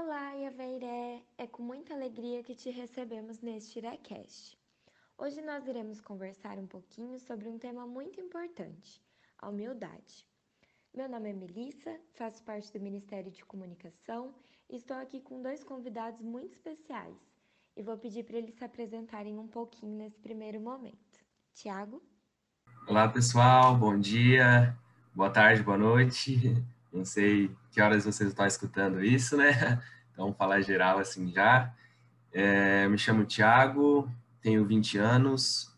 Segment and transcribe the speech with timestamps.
[0.00, 1.24] Olá, Iaveiré!
[1.36, 4.56] É com muita alegria que te recebemos neste Irecast.
[5.18, 9.02] Hoje nós iremos conversar um pouquinho sobre um tema muito importante,
[9.36, 10.24] a humildade.
[10.94, 14.32] Meu nome é Melissa, faço parte do Ministério de Comunicação
[14.70, 17.18] e estou aqui com dois convidados muito especiais
[17.76, 21.18] e vou pedir para eles se apresentarem um pouquinho nesse primeiro momento.
[21.52, 22.00] Tiago?
[22.86, 24.78] Olá, pessoal, bom dia,
[25.12, 26.54] boa tarde, boa noite.
[26.92, 29.50] Não sei que horas vocês estão escutando isso, né?
[30.18, 31.72] Então, falar geral assim já.
[32.32, 34.10] É, me chamo Tiago,
[34.42, 35.72] tenho 20 anos,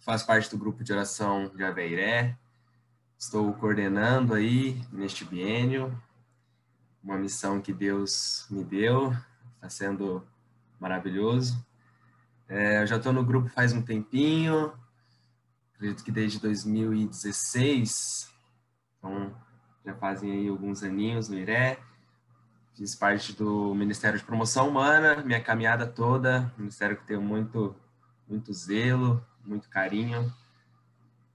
[0.00, 2.34] faço parte do grupo de oração de Aveiré,
[3.18, 5.94] estou coordenando aí neste biênio,
[7.04, 9.14] uma missão que Deus me deu,
[9.56, 10.26] está sendo
[10.80, 11.62] maravilhoso.
[12.48, 14.72] É, eu já estou no grupo faz um tempinho,
[15.74, 18.32] acredito que desde 2016,
[18.96, 19.36] então
[19.84, 21.76] já fazem aí alguns aninhos no IRE.
[22.78, 27.74] Fiz parte do Ministério de Promoção Humana, minha caminhada toda, ministério que tenho muito,
[28.28, 30.32] muito zelo, muito carinho.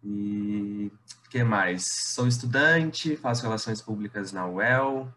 [0.02, 0.90] E
[1.26, 1.86] o que mais?
[1.86, 5.14] Sou estudante, faço relações públicas na UEL.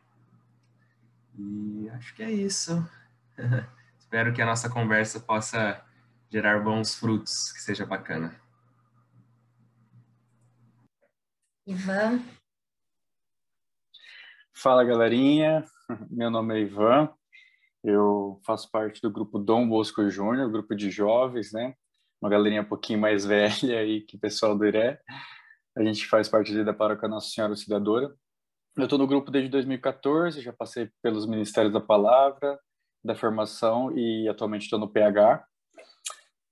[1.38, 2.84] E acho que é isso.
[3.96, 5.80] Espero que a nossa conversa possa
[6.28, 8.34] gerar bons frutos, que seja bacana.
[11.64, 12.20] Ivan,
[14.58, 15.64] Fala galerinha,
[16.10, 17.08] meu nome é Ivan,
[17.84, 21.74] eu faço parte do grupo Dom Bosco Júnior, grupo de jovens, né?
[22.20, 25.00] Uma galerinha um pouquinho mais velha aí que o pessoal do Iré.
[25.76, 28.14] A gente faz parte da paróquia Nossa Senhora Auxiliadora.
[28.76, 32.58] Eu estou no grupo desde 2014, já passei pelos Ministérios da Palavra,
[33.04, 35.46] da Formação e atualmente estou no PH.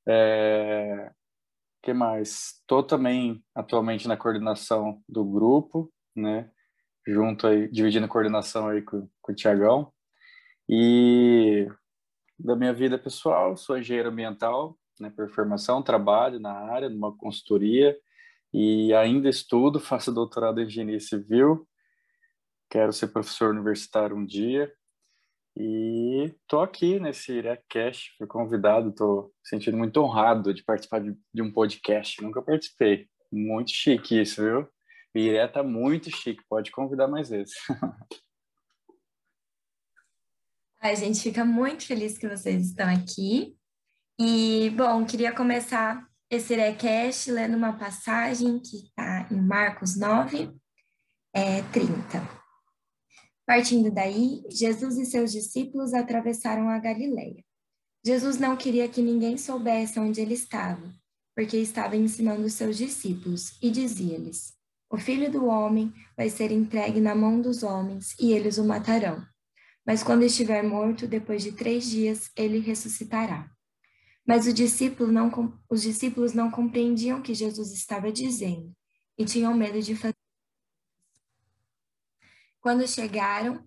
[0.07, 1.11] É...
[1.83, 2.59] que mais?
[2.61, 6.51] Estou também atualmente na coordenação do grupo, né?
[7.07, 9.93] Junto aí, dividindo coordenação aí com, com o Tiagão.
[10.69, 11.69] E
[12.39, 17.97] da minha vida pessoal, sou engenheiro ambiental, né, por formação, trabalho na área, numa consultoria,
[18.53, 21.67] e ainda estudo, faço doutorado em engenharia civil,
[22.71, 24.73] quero ser professor universitário um dia,
[25.57, 31.43] e tô aqui nesse IRECast, fui convidado, tô sentindo muito honrado de participar de, de
[31.43, 34.74] um podcast, nunca participei, muito chique isso, viu?
[35.15, 37.55] Piré tá muito chique, pode convidar mais vezes.
[40.81, 43.57] A gente fica muito feliz que vocês estão aqui.
[44.21, 50.53] E, bom, queria começar esse recast lendo uma passagem que está em Marcos 9,
[51.33, 51.95] é, 30.
[53.47, 57.43] Partindo daí, Jesus e seus discípulos atravessaram a Galileia.
[58.05, 60.93] Jesus não queria que ninguém soubesse onde ele estava,
[61.35, 64.55] porque estava ensinando seus discípulos, e dizia-lhes:
[64.95, 69.27] o filho do homem vai ser entregue na mão dos homens e eles o matarão.
[69.85, 73.51] Mas quando estiver morto, depois de três dias, ele ressuscitará.
[74.25, 78.73] Mas discípulo não, os discípulos não compreendiam o que Jesus estava dizendo
[79.19, 80.15] e tinham medo de fazer.
[82.61, 83.63] Quando chegaram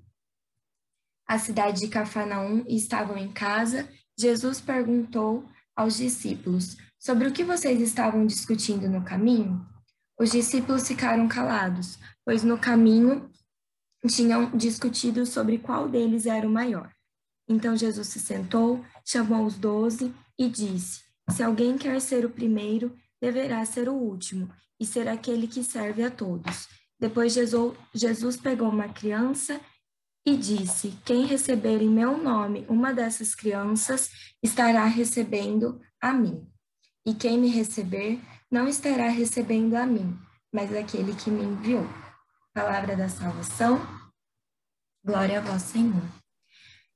[1.28, 5.46] à cidade de Cafarnaum e estavam em casa, Jesus perguntou
[5.76, 9.77] aos discípulos: Sobre o que vocês estavam discutindo no caminho?
[10.20, 13.30] Os discípulos ficaram calados, pois no caminho
[14.08, 16.92] tinham discutido sobre qual deles era o maior.
[17.48, 22.96] Então Jesus se sentou, chamou os doze e disse: Se alguém quer ser o primeiro,
[23.22, 26.68] deverá ser o último e ser aquele que serve a todos.
[27.00, 27.34] Depois
[27.94, 29.62] Jesus pegou uma criança
[30.26, 34.12] e disse: Quem receber em meu nome uma dessas crianças
[34.44, 36.46] estará recebendo a mim.
[37.06, 38.20] E quem me receber
[38.50, 40.18] não estará recebendo a mim,
[40.54, 41.86] mas aquele que me enviou.
[42.54, 43.80] Palavra da salvação.
[45.04, 46.02] Glória a vós, Senhor.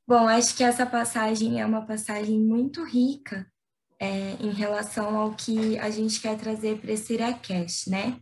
[0.07, 3.45] Bom, acho que essa passagem é uma passagem muito rica
[3.99, 8.19] é, em relação ao que a gente quer trazer para esse Iraquest, né?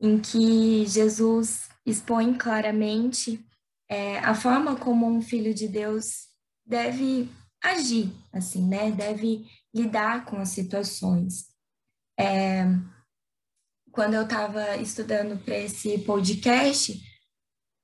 [0.00, 3.44] Em que Jesus expõe claramente
[3.88, 6.28] é, a forma como um filho de Deus
[6.64, 7.28] deve
[7.62, 8.90] agir, assim, né?
[8.90, 11.53] Deve lidar com as situações.
[12.18, 12.64] É,
[13.90, 17.00] quando eu estava estudando para esse podcast,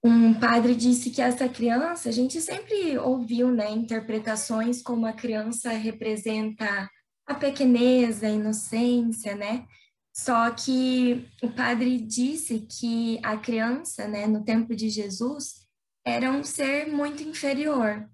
[0.02, 5.70] um padre disse que essa criança, a gente sempre ouviu, né, interpretações como a criança
[5.70, 6.88] representa
[7.26, 9.66] a pequeneza, a inocência, né?
[10.12, 15.66] Só que o padre disse que a criança, né, no tempo de Jesus,
[16.04, 18.08] era um ser muito inferior.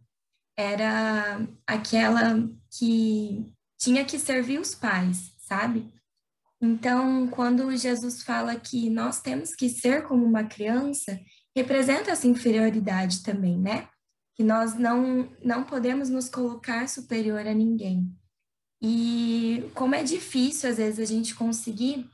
[0.59, 2.49] Era aquela
[2.79, 5.91] que tinha que servir os pais, sabe?
[6.61, 11.21] Então, quando Jesus fala que nós temos que ser como uma criança,
[11.55, 13.89] representa essa inferioridade também, né?
[14.37, 18.15] que nós não, não podemos nos colocar superior a ninguém.
[18.83, 22.07] E como é difícil, às vezes, a gente conseguir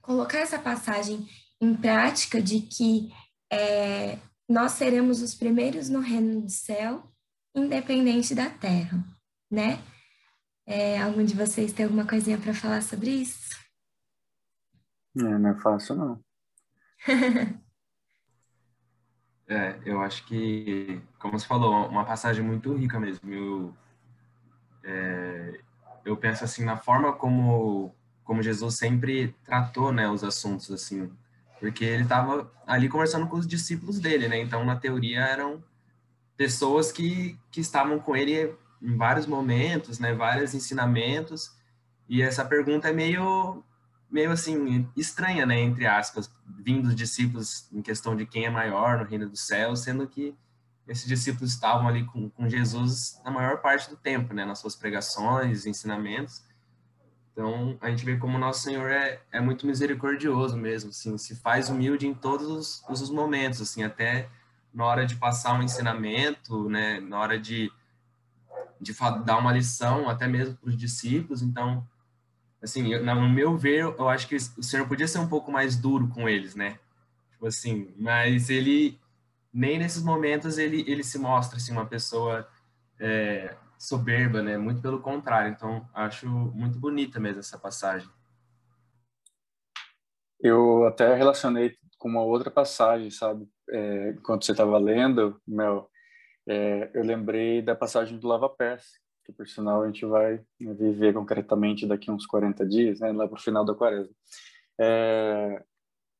[0.00, 1.28] colocar essa passagem
[1.60, 3.12] em prática de que
[3.52, 4.18] é,
[4.48, 7.12] nós seremos os primeiros no reino do céu,
[7.54, 9.04] independente da terra,
[9.50, 9.82] né?
[10.66, 13.50] É, algum de vocês tem alguma coisinha para falar sobre isso?
[15.16, 16.24] É, não é fácil, não.
[19.48, 23.32] é, eu acho que, como você falou, uma passagem muito rica mesmo.
[23.32, 23.74] Eu,
[24.84, 25.60] é,
[26.04, 27.94] eu penso assim na forma como
[28.24, 31.10] como Jesus sempre tratou, né, os assuntos assim,
[31.58, 34.38] porque ele estava ali conversando com os discípulos dele, né?
[34.38, 35.64] Então, na teoria eram
[36.36, 41.56] pessoas que que estavam com ele em vários momentos, né, vários ensinamentos.
[42.08, 43.64] E essa pergunta é meio
[44.10, 48.98] meio assim estranha, né, entre aspas, vindo dos discípulos em questão de quem é maior
[48.98, 50.34] no reino do céu, sendo que
[50.86, 54.74] esses discípulos estavam ali com, com Jesus na maior parte do tempo, né, nas suas
[54.74, 56.42] pregações, ensinamentos.
[57.32, 61.36] Então, a gente vê como o nosso Senhor é, é muito misericordioso mesmo, assim, se
[61.36, 64.28] faz humilde em todos os, os momentos, assim, até
[64.72, 67.70] na hora de passar um ensinamento, né, na hora de,
[68.80, 68.94] de
[69.24, 71.42] dar uma lição, até mesmo para os discípulos.
[71.42, 71.86] Então,
[72.62, 75.76] assim, eu, no meu ver, eu acho que o Senhor podia ser um pouco mais
[75.76, 76.78] duro com eles, né?
[77.32, 78.98] Tipo assim, mas ele
[79.52, 82.48] nem nesses momentos ele ele se mostra assim uma pessoa
[82.98, 84.58] é, soberba, né?
[84.58, 85.50] Muito pelo contrário.
[85.52, 88.08] Então, acho muito bonita mesmo essa passagem.
[90.40, 93.48] Eu até relacionei com uma outra passagem, sabe?
[93.70, 95.90] É, você estava lendo, Mel,
[96.46, 101.12] é, eu lembrei da passagem do Lava Pés, que por sinal a gente vai viver
[101.12, 103.12] concretamente daqui uns 40 dias, né?
[103.12, 104.14] Lá para o final da quaresma.
[104.80, 105.62] É,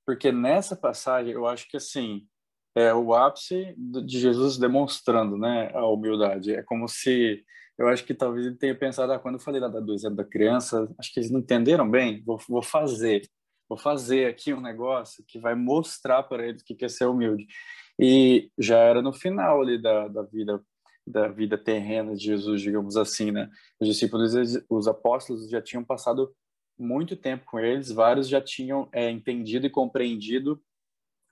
[0.05, 2.27] porque nessa passagem, eu acho que assim,
[2.75, 6.55] é o ápice de Jesus demonstrando, né, a humildade.
[6.55, 7.43] É como se
[7.79, 10.25] eu acho que talvez ele tenha pensado, ah, quando eu falei lá do exemplo da
[10.25, 13.23] criança, acho que eles não entenderam bem, vou, vou fazer,
[13.69, 17.47] vou fazer aqui um negócio que vai mostrar para eles que é ser humilde.
[17.99, 20.61] E já era no final ali da, da vida
[21.09, 23.51] da vida terrena de Jesus, digamos assim, né?
[23.81, 24.33] Os discípulos,
[24.69, 26.35] os apóstolos já tinham passado
[26.79, 30.61] muito tempo com eles, vários já tinham é, entendido e compreendido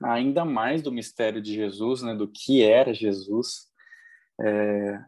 [0.02, 3.69] ainda mais do mistério de Jesus, né, do que era Jesus,
[4.40, 5.00] é,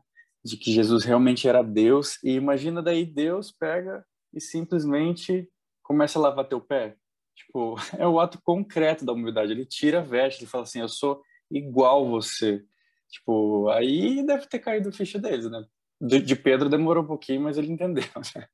[0.45, 2.23] de que Jesus realmente era Deus.
[2.23, 5.49] E imagina daí Deus pega e simplesmente
[5.83, 6.97] começa a lavar teu pé.
[7.35, 9.53] Tipo, é o ato concreto da humildade.
[9.53, 12.65] Ele tira a veste, ele fala assim: "Eu sou igual você".
[13.11, 15.65] Tipo, aí deve ter caído o ficha deles, né?
[16.01, 18.05] De, de Pedro demorou um pouquinho, mas ele entendeu.
[18.37, 18.47] Né?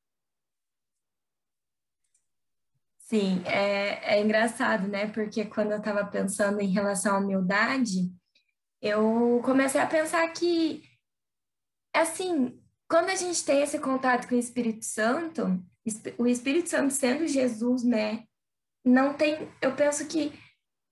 [2.98, 5.06] Sim, é, é engraçado, né?
[5.08, 8.10] Porque quando eu estava pensando em relação à humildade,
[8.80, 10.82] eu comecei a pensar que,
[11.94, 12.58] assim,
[12.88, 15.62] quando a gente tem esse contato com o Espírito Santo,
[16.16, 18.24] o Espírito Santo sendo Jesus, né?
[18.84, 19.48] Não tem.
[19.60, 20.32] Eu penso que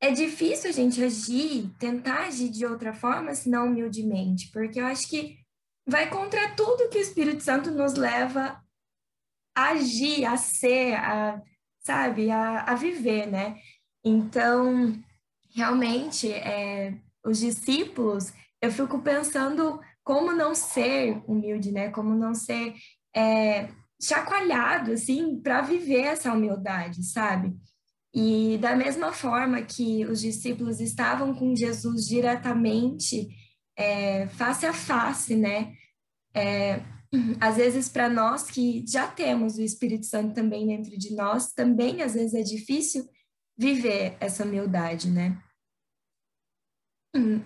[0.02, 5.08] é difícil a gente agir, tentar agir de outra forma, senão humildemente, porque eu acho
[5.08, 5.38] que
[5.86, 8.60] vai contra tudo que o Espírito Santo nos leva
[9.56, 11.40] a agir, a ser, a
[11.78, 13.56] sabe, a, a viver, né?
[14.04, 14.92] Então,
[15.54, 21.90] realmente, é, os discípulos, eu fico pensando como não ser humilde, né?
[21.90, 22.74] Como não ser
[23.14, 23.68] é,
[24.02, 27.54] chacoalhado, assim, para viver essa humildade, sabe?
[28.14, 33.28] E da mesma forma que os discípulos estavam com Jesus diretamente,
[33.76, 35.74] é, face a face, né?
[36.34, 36.82] É,
[37.40, 42.02] às vezes para nós que já temos o Espírito Santo também dentro de nós, também
[42.02, 43.08] às vezes é difícil
[43.56, 45.42] viver essa humildade, né?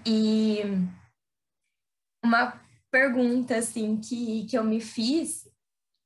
[0.07, 0.61] E
[2.25, 5.46] uma pergunta assim que, que eu me fiz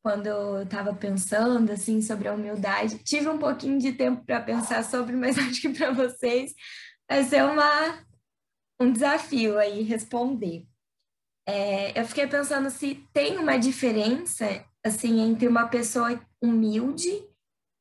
[0.03, 4.83] quando eu estava pensando assim sobre a humildade, tive um pouquinho de tempo para pensar
[4.85, 6.55] sobre, mas acho que para vocês
[7.09, 8.05] vai ser uma
[8.81, 10.67] um desafio aí responder.
[11.47, 17.11] É, eu fiquei pensando se tem uma diferença assim entre uma pessoa humilde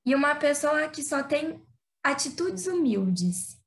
[0.05, 1.63] e uma pessoa que só tem
[2.03, 3.57] atitudes humildes.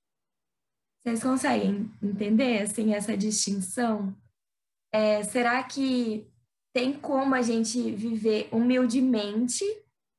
[1.03, 4.15] Vocês conseguem entender assim essa distinção?
[4.93, 6.31] É, será que
[6.73, 9.65] tem como a gente viver humildemente,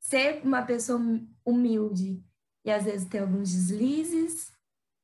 [0.00, 1.00] ser uma pessoa
[1.44, 2.22] humilde
[2.64, 4.52] e às vezes ter alguns deslizes?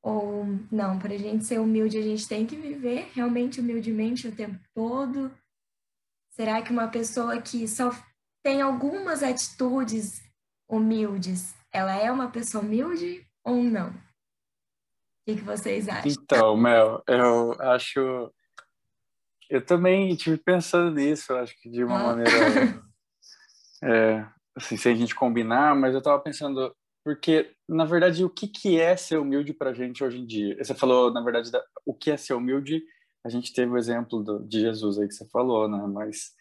[0.01, 4.35] Ou não, para a gente ser humilde, a gente tem que viver realmente humildemente o
[4.35, 5.31] tempo todo?
[6.31, 7.91] Será que uma pessoa que só
[8.41, 10.23] tem algumas atitudes
[10.67, 13.89] humildes, ela é uma pessoa humilde ou não?
[13.89, 13.93] O
[15.25, 16.11] que, que vocês acham?
[16.11, 18.33] Então, Mel, eu acho
[19.51, 22.03] Eu também tive pensando nisso, acho que de uma ah.
[22.03, 22.31] maneira.
[23.83, 24.23] É,
[24.55, 26.71] assim, sem a gente combinar, mas eu estava pensando,
[27.03, 30.55] porque, na verdade, o que, que é ser humilde para a gente hoje em dia?
[30.63, 32.83] Você falou, na verdade, da, o que é ser humilde,
[33.25, 35.83] a gente teve o exemplo do, de Jesus aí que você falou, né?
[35.87, 36.31] Mas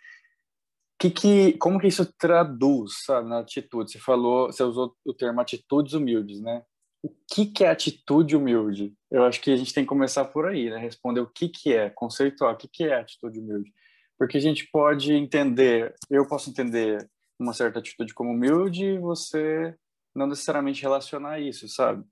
[0.99, 3.91] que que, como que isso traduz, sabe, na atitude?
[3.91, 6.63] Você falou, você usou o termo atitudes humildes, né?
[7.03, 8.95] O que que é atitude humilde?
[9.11, 10.79] Eu acho que a gente tem que começar por aí, né?
[10.79, 13.73] Responder o que que é, conceituar o que que é atitude humilde.
[14.19, 19.75] Porque a gente pode entender, eu posso entender uma certa atitude como humilde e você
[20.15, 22.05] não necessariamente relacionar isso, sabe?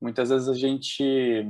[0.00, 1.44] Muitas vezes a gente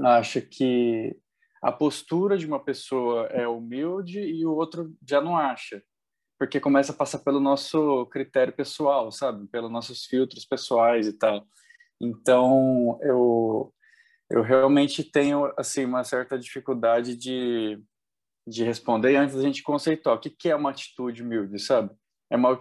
[0.00, 1.16] acha que
[1.62, 5.82] a postura de uma pessoa é humilde e o outro já não acha
[6.42, 9.46] porque começa a passar pelo nosso critério pessoal, sabe?
[9.46, 11.46] Pelos nossos filtros pessoais e tal.
[12.02, 13.72] Então, eu
[14.30, 17.80] eu realmente tenho assim uma certa dificuldade de
[18.46, 21.94] de responder antes da gente conceituar o que que é uma atitude humilde, sabe?
[22.30, 22.58] É uma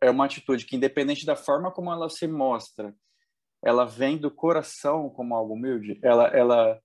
[0.00, 2.94] é uma atitude que independente da forma como ela se mostra,
[3.64, 5.98] ela vem do coração como algo humilde.
[6.02, 6.80] Ela ela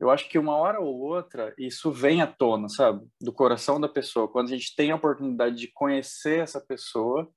[0.00, 3.06] eu acho que uma hora ou outra isso vem à tona, sabe?
[3.20, 4.28] Do coração da pessoa.
[4.28, 7.28] Quando a gente tem a oportunidade de conhecer essa pessoa,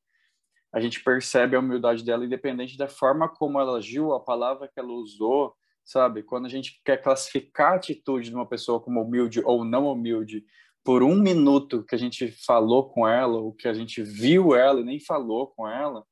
[0.74, 4.80] a gente percebe a humildade dela, independente da forma como ela agiu, a palavra que
[4.80, 6.24] ela usou, sabe?
[6.24, 10.44] Quando a gente quer classificar a atitude de uma pessoa como humilde ou não humilde,
[10.84, 14.82] por um minuto que a gente falou com ela, ou que a gente viu ela
[14.82, 16.04] e nem falou com ela,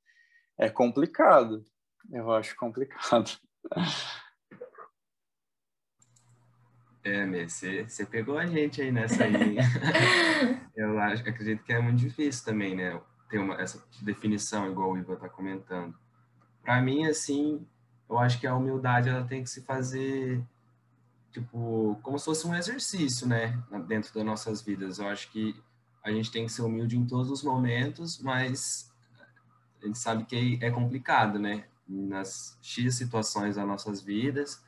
[0.60, 1.66] é complicado.
[2.12, 3.32] Eu acho complicado.
[7.04, 9.58] É, Messi, você pegou a gente aí nessa aí.
[10.78, 13.02] eu acho, acredito que é muito difícil também, né?
[13.32, 15.96] Ter uma, essa definição, igual o Ivan está comentando.
[16.62, 17.66] Para mim, assim,
[18.08, 20.44] eu acho que a humildade ela tem que se fazer,
[21.32, 23.60] tipo, como se fosse um exercício, né?
[23.88, 25.00] Dentro das nossas vidas.
[25.00, 25.60] Eu acho que
[26.04, 28.94] a gente tem que ser humilde em todos os momentos, mas
[29.82, 31.66] a gente sabe que é complicado, né?
[31.88, 34.64] Nas X situações das nossas vidas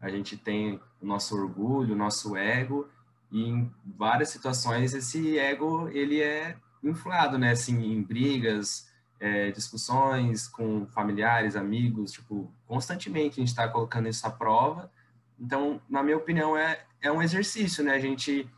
[0.00, 2.88] a gente tem o nosso orgulho, o nosso ego,
[3.30, 7.52] e em várias situações esse ego ele é inflado, né?
[7.52, 8.88] Assim, em brigas,
[9.20, 14.90] é, discussões com familiares, amigos, tipo, constantemente a gente está colocando isso à prova.
[15.38, 17.92] Então, na minha opinião, é, é um exercício, né?
[17.92, 18.48] A gente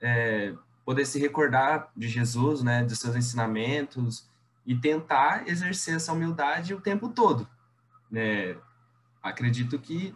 [0.00, 0.54] é,
[0.84, 2.84] poder se recordar de Jesus, né?
[2.84, 4.28] Dos seus ensinamentos
[4.64, 7.48] e tentar exercer essa humildade o tempo todo,
[8.10, 8.56] né?
[9.22, 10.14] Acredito que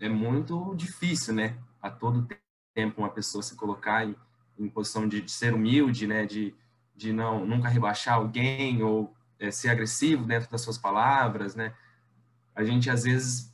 [0.00, 1.56] é muito difícil, né?
[1.80, 2.26] A todo
[2.74, 4.16] tempo uma pessoa se colocar em,
[4.58, 6.26] em posição de, de, ser humilde, né?
[6.26, 6.54] De,
[6.94, 11.74] de não nunca rebaixar alguém ou é, ser agressivo dentro das suas palavras, né?
[12.54, 13.52] A gente às vezes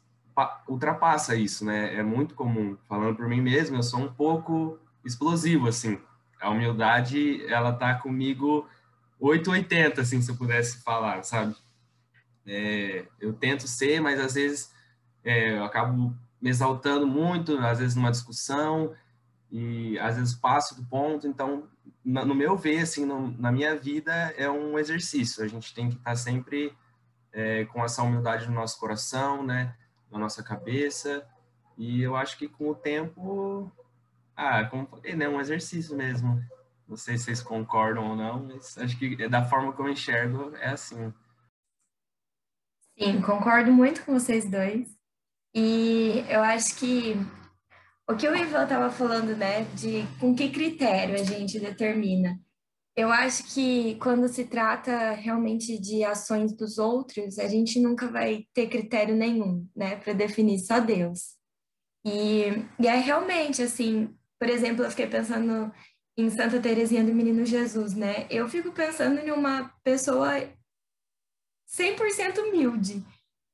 [0.68, 1.94] ultrapassa isso, né?
[1.94, 2.76] É muito comum.
[2.88, 5.98] Falando por mim mesmo, eu sou um pouco explosivo, assim.
[6.40, 8.68] A humildade, ela tá comigo
[9.18, 11.56] 880, assim, se eu pudesse falar, sabe?
[12.46, 14.72] É, eu tento ser, mas às vezes
[15.24, 18.94] é, eu acabo me exaltando muito, às vezes numa discussão,
[19.50, 21.26] e às vezes passo do ponto.
[21.26, 21.64] Então,
[22.04, 25.44] no meu ver, assim, no, na minha vida, é um exercício.
[25.44, 26.72] A gente tem que estar sempre
[27.32, 29.76] é, com essa humildade no nosso coração, né,
[30.10, 31.26] na nossa cabeça.
[31.76, 33.70] E eu acho que com o tempo,
[34.34, 36.42] ah, como falei, né, um exercício mesmo.
[36.88, 39.92] Não sei se vocês concordam ou não, mas acho que é da forma como eu
[39.92, 41.12] enxergo é assim.
[42.98, 44.96] Sim, concordo muito com vocês dois.
[45.54, 47.14] E eu acho que
[48.10, 52.40] o que o Ivan estava falando, né, de com que critério a gente determina.
[52.96, 58.46] Eu acho que quando se trata realmente de ações dos outros, a gente nunca vai
[58.54, 61.36] ter critério nenhum, né, para definir só Deus.
[62.04, 62.44] E,
[62.80, 65.70] e é realmente assim, por exemplo, eu fiquei pensando
[66.16, 68.26] em Santa Teresinha do Menino Jesus, né?
[68.28, 70.32] Eu fico pensando em uma pessoa
[71.68, 73.04] 100% humilde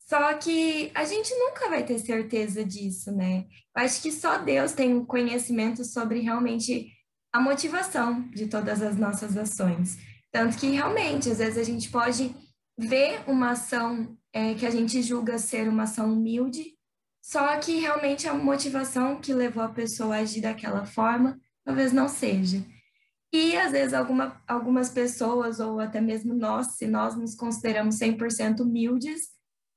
[0.07, 3.47] só que a gente nunca vai ter certeza disso, né?
[3.77, 6.93] Eu acho que só Deus tem o conhecimento sobre realmente
[7.33, 9.99] a motivação de todas as nossas ações.
[10.31, 12.35] Tanto que realmente, às vezes, a gente pode
[12.79, 16.75] ver uma ação é, que a gente julga ser uma ação humilde,
[17.23, 22.09] só que realmente a motivação que levou a pessoa a agir daquela forma talvez não
[22.09, 22.63] seja.
[23.33, 28.61] E às vezes alguma, algumas pessoas, ou até mesmo nós, se nós nos consideramos 100%
[28.61, 29.34] humildes,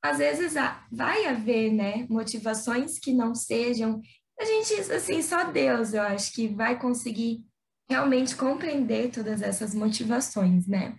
[0.09, 0.53] às vezes
[0.91, 4.01] vai haver, né, motivações que não sejam.
[4.39, 7.45] A gente, assim, só Deus, eu acho que vai conseguir
[7.89, 10.97] realmente compreender todas essas motivações, né?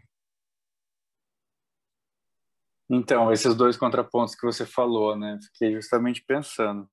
[2.90, 5.38] Então, esses dois contrapontos que você falou, né?
[5.52, 6.88] Fiquei justamente pensando.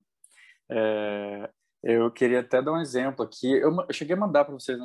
[0.69, 1.49] É,
[1.81, 3.49] Eu queria até dar um exemplo aqui.
[3.49, 4.77] Eu, eu cheguei a mandar para vocês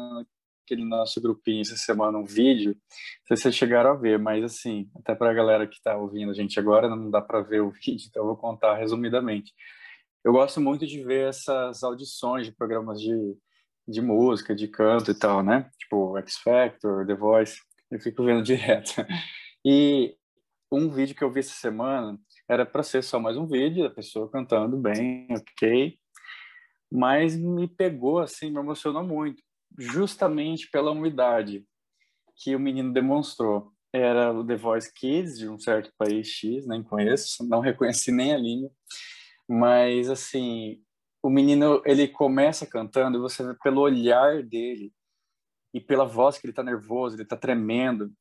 [0.61, 2.71] naquele nosso grupinho essa semana um vídeo.
[2.71, 5.97] Não sei se vocês chegaram a ver, mas assim, até para a galera que está
[5.97, 9.53] ouvindo a gente agora, não dá para ver o vídeo, então eu vou contar resumidamente.
[10.25, 13.17] Eu gosto muito de ver essas audições de programas de,
[13.89, 15.71] de música, de canto e tal, né?
[15.79, 17.61] Tipo X Factor, The Voice.
[17.91, 19.05] Eu fico vendo direto.
[19.65, 20.15] E
[20.71, 23.91] um vídeo que eu vi essa semana era para ser só mais um vídeo da
[23.91, 25.99] pessoa cantando bem, ok,
[26.93, 29.43] mas me pegou assim, me emocionou muito,
[29.79, 31.65] justamente pela umidade
[32.37, 33.73] que o menino demonstrou.
[33.93, 38.33] Era o The Voice Kids de um certo país X, nem conheço, não reconheci nem
[38.33, 38.71] a língua,
[39.49, 40.81] mas assim,
[41.23, 44.93] o menino ele começa cantando e você vê pelo olhar dele
[45.75, 48.13] e pela voz que ele está nervoso, ele está tremendo,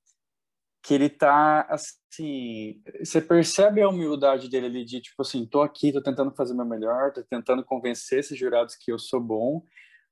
[0.84, 5.92] que ele tá assim, você percebe a humildade dele ali de tipo assim, tô aqui,
[5.92, 9.64] tô tentando fazer o meu melhor, tô tentando convencer esses jurados que eu sou bom,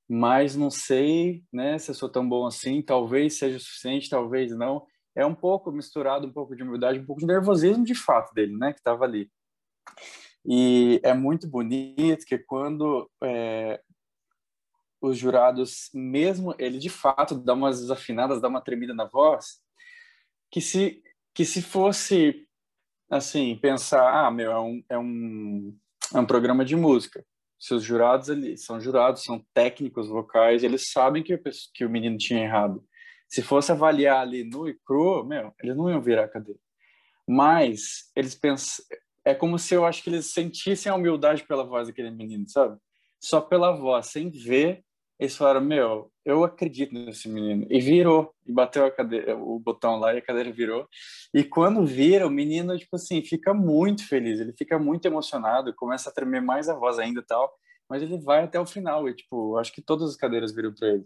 [0.10, 4.56] mas não sei, né, se eu sou tão bom assim, talvez seja o suficiente, talvez
[4.56, 4.86] não.
[5.16, 8.56] É um pouco misturado, um pouco de humildade, um pouco de nervosismo de fato dele,
[8.56, 9.30] né, que tava ali.
[10.46, 13.82] E é muito bonito que quando é,
[15.02, 19.60] os jurados, mesmo ele de fato dá umas desafinadas, dá uma tremida na voz,
[20.52, 22.48] que se que se fosse
[23.10, 25.78] assim pensar ah meu é um é um,
[26.16, 27.24] é um programa de música
[27.60, 31.42] seus jurados ali são jurados são técnicos vocais eles sabem que o,
[31.74, 32.84] que o menino tinha errado.
[33.28, 36.60] Se fosse avaliar ali nu e cru meu eles não iam virar a cadeira.
[37.28, 38.86] Mas eles pensam
[39.26, 42.80] é como se eu acho que eles sentissem a humildade pela voz daquele menino sabe?
[43.20, 44.84] Só pela voz sem ver
[45.20, 47.66] eles falaram, meu, eu acredito nesse menino.
[47.70, 50.88] E virou, e bateu cadeira, o botão lá e a cadeira virou.
[51.34, 56.10] E quando vira, o menino, tipo assim, fica muito feliz, ele fica muito emocionado, começa
[56.10, 57.52] a tremer mais a voz ainda e tal,
[57.90, 60.90] mas ele vai até o final, e tipo, acho que todas as cadeiras viram para
[60.90, 61.06] ele.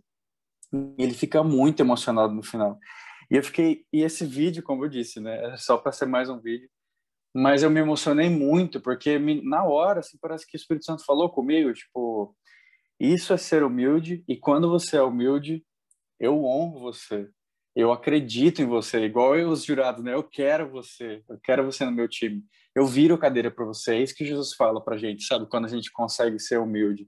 [0.97, 2.77] E ele fica muito emocionado no final.
[3.29, 6.29] E eu fiquei, e esse vídeo, como eu disse, né, é só para ser mais
[6.29, 6.69] um vídeo,
[7.33, 11.29] mas eu me emocionei muito, porque na hora, assim, parece que o Espírito Santo falou
[11.29, 12.36] comigo, tipo,
[13.07, 15.63] isso é ser humilde, e quando você é humilde,
[16.19, 17.29] eu honro você.
[17.75, 20.13] Eu acredito em você, igual eu, os jurados, né?
[20.13, 22.43] Eu quero você, eu quero você no meu time.
[22.75, 23.95] Eu viro cadeira para você.
[23.95, 25.47] É isso que Jesus fala para gente, sabe?
[25.47, 27.07] Quando a gente consegue ser humilde.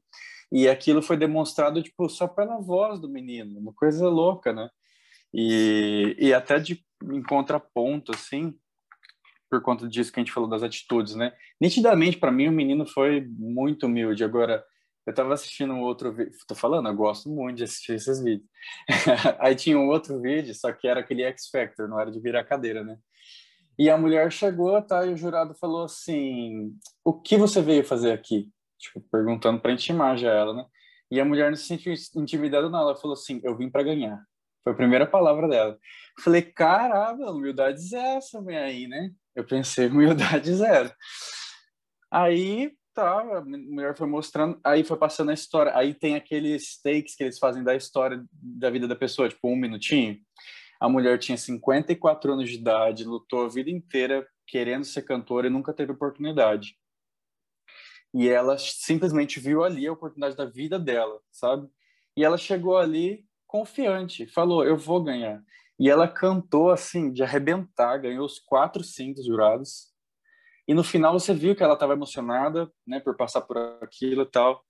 [0.51, 4.69] E aquilo foi demonstrado, tipo, só pela voz do menino, uma coisa louca, né?
[5.33, 8.53] E, e até de, em contraponto, assim,
[9.49, 11.33] por conta disso que a gente falou das atitudes, né?
[11.59, 14.23] Nitidamente, para mim, o menino foi muito humilde.
[14.23, 14.63] Agora,
[15.05, 18.47] eu tava assistindo um outro vídeo, tô falando, eu gosto muito de assistir esses vídeos.
[19.39, 22.43] Aí tinha um outro vídeo, só que era aquele X Factor, não era de virar
[22.45, 22.97] cadeira, né?
[23.77, 26.71] E a mulher chegou, tá, e o jurado falou assim:
[27.03, 30.65] "O que você veio fazer aqui?" Tipo, perguntando para intimar já ela, né?
[31.11, 34.23] E a mulher não se sentiu intimidada não, ela falou assim: "Eu vim para ganhar".
[34.63, 35.77] Foi a primeira palavra dela.
[36.23, 40.91] falei: "Caramba, humildade zero essa aí, né?" Eu pensei: "Humildade zero".
[42.11, 47.15] Aí tá, a mulher foi mostrando, aí foi passando a história, aí tem aqueles takes
[47.15, 50.19] que eles fazem da história da vida da pessoa, tipo um minutinho.
[50.79, 55.49] A mulher tinha 54 anos de idade, lutou a vida inteira querendo ser cantora e
[55.49, 56.75] nunca teve oportunidade.
[58.13, 61.67] E ela simplesmente viu ali a oportunidade da vida dela, sabe?
[62.15, 65.41] E ela chegou ali confiante, falou: Eu vou ganhar.
[65.79, 69.92] E ela cantou assim, de arrebentar, ganhou os quatro cintos jurados
[70.67, 74.29] e no final você viu que ela estava emocionada, né, por passar por aquilo e
[74.29, 74.63] tal.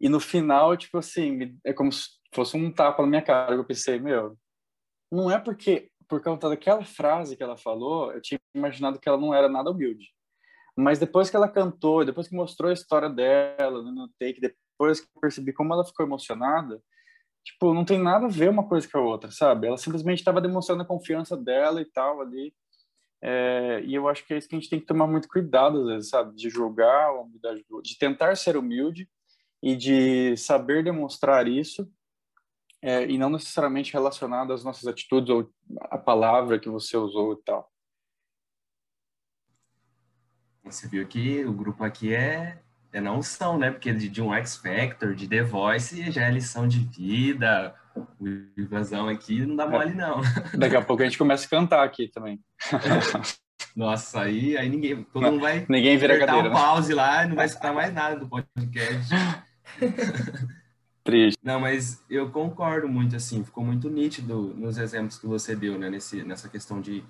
[0.00, 3.54] E no final, tipo assim, é como se fosse um tapa na minha cara.
[3.54, 4.36] Eu pensei, meu,
[5.10, 9.18] não é porque por causa daquela frase que ela falou, eu tinha imaginado que ela
[9.18, 10.12] não era nada humilde.
[10.76, 15.06] Mas depois que ela cantou, depois que mostrou a história dela no take, depois que
[15.06, 16.82] eu percebi como ela ficou emocionada,
[17.44, 19.66] tipo, não tem nada a ver uma coisa com a outra, sabe?
[19.66, 22.54] Ela simplesmente estava demonstrando a confiança dela e tal ali.
[23.24, 25.86] É, e eu acho que é isso que a gente tem que tomar muito cuidado,
[25.86, 26.34] vezes, sabe?
[26.34, 29.08] De julgar a humildade do de tentar ser humilde
[29.62, 31.88] e de saber demonstrar isso,
[32.82, 35.48] é, e não necessariamente relacionado às nossas atitudes ou
[35.82, 37.70] à palavra que você usou e tal.
[40.64, 42.60] Você viu que o grupo aqui é,
[42.92, 43.70] é na unção, né?
[43.70, 48.06] Porque de, de um X Factor, de The Voice, já é lição de vida, o
[48.56, 50.20] invasão aqui não dá mole, não.
[50.56, 52.40] Daqui a pouco a gente começa a cantar aqui também.
[53.74, 56.60] Nossa, aí, aí ninguém, todo mundo vai ninguém vira cadeira, um né?
[56.60, 59.14] pause lá e não vai escutar mais nada do podcast.
[61.02, 61.38] Triste.
[61.42, 65.90] Não, mas eu concordo muito, assim, ficou muito nítido nos exemplos que você deu, né,
[65.90, 67.02] nesse, nessa questão de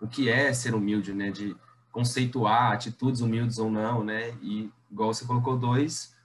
[0.00, 1.54] o que é ser humilde, né, de
[1.92, 6.16] conceituar atitudes humildes ou não, né, e igual você colocou dois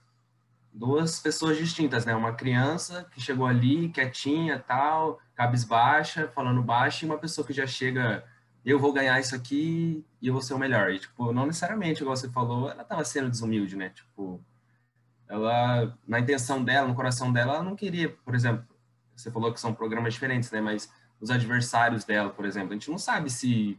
[0.72, 2.14] duas pessoas distintas, né?
[2.14, 7.66] Uma criança que chegou ali quietinha, tal, cabisbaixa, falando baixo, e uma pessoa que já
[7.66, 8.24] chega,
[8.64, 10.90] eu vou ganhar isso aqui e eu vou ser o melhor.
[10.90, 13.90] E, tipo, não necessariamente, igual você falou, ela estava sendo desumilde, né?
[13.90, 14.40] Tipo,
[15.28, 18.64] ela, na intenção dela, no coração dela, ela não queria, por exemplo,
[19.14, 20.60] você falou que são programas diferentes, né?
[20.60, 23.78] Mas os adversários dela, por exemplo, a gente não sabe se,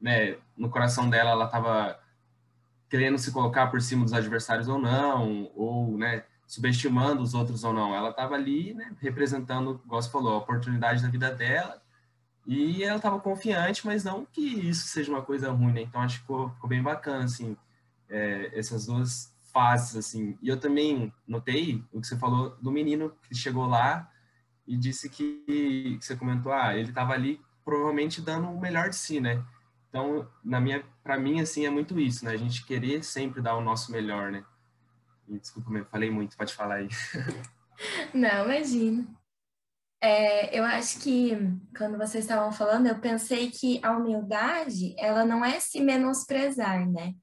[0.00, 2.01] né, no coração dela ela estava
[2.92, 7.72] querendo se colocar por cima dos adversários ou não, ou, né, subestimando os outros ou
[7.72, 7.94] não.
[7.94, 11.82] Ela estava ali, né, representando, como você falou, a oportunidade da vida dela,
[12.46, 15.80] e ela estava confiante, mas não que isso seja uma coisa ruim, né?
[15.80, 17.56] Então acho que ficou, ficou bem bacana, assim,
[18.10, 20.36] é, essas duas fases, assim.
[20.42, 24.12] E eu também notei o que você falou do menino que chegou lá
[24.66, 28.96] e disse que, que você comentou, ah, ele estava ali provavelmente dando o melhor de
[28.96, 29.42] si, né?
[29.92, 32.30] Então, na minha, para mim, assim, é muito isso, né?
[32.30, 34.42] A gente querer sempre dar o nosso melhor, né?
[35.28, 36.88] E, desculpa, eu falei muito, pode falar aí.
[38.14, 39.06] Não, imagina.
[40.02, 41.36] É, eu acho que
[41.76, 47.14] quando vocês estavam falando, eu pensei que a humildade, ela não é se menosprezar, né?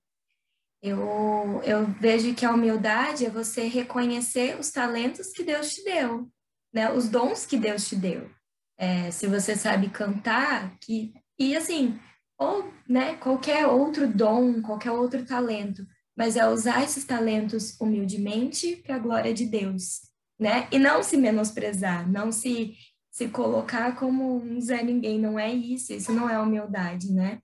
[0.82, 6.32] Eu, eu vejo que a humildade é você reconhecer os talentos que Deus te deu,
[6.72, 6.92] né?
[6.94, 8.30] Os dons que Deus te deu.
[8.78, 12.00] É, se você sabe cantar, que e assim,
[12.40, 18.96] ou né, qualquer outro dom, qualquer outro talento, mas é usar esses talentos humildemente para
[18.96, 20.02] a glória de Deus,
[20.40, 20.68] né?
[20.72, 22.76] E não se menosprezar, não se
[23.12, 27.42] se colocar como um Zé Ninguém, não é isso, isso não é humildade, né?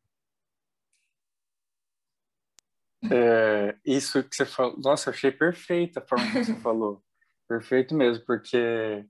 [3.11, 7.03] É, isso que você falou, nossa, achei perfeita a forma que você falou,
[7.47, 9.05] perfeito mesmo, porque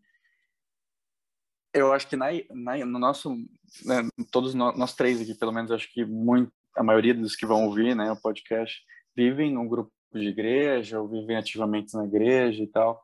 [1.75, 3.35] eu acho que na, na, no nosso,
[3.83, 7.45] né, todos nós, nós, três aqui, pelo menos, acho que muito, a maioria dos que
[7.45, 8.81] vão ouvir né, o podcast
[9.15, 13.03] vivem num grupo de igreja ou vivem ativamente na igreja e tal.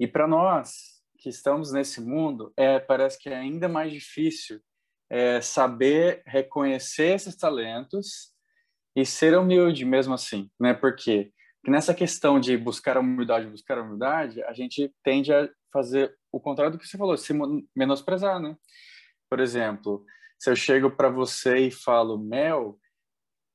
[0.00, 4.60] E para nós que estamos nesse mundo, é, parece que é ainda mais difícil
[5.10, 8.32] é, saber reconhecer esses talentos
[8.94, 10.72] e ser humilde mesmo assim, né?
[10.72, 11.32] Porque
[11.70, 16.40] nessa questão de buscar a humildade, buscar a humildade, a gente tende a fazer o
[16.40, 17.32] contrário do que você falou, se
[17.74, 18.56] menosprezar, né?
[19.28, 20.04] Por exemplo,
[20.38, 22.78] se eu chego para você e falo, Mel,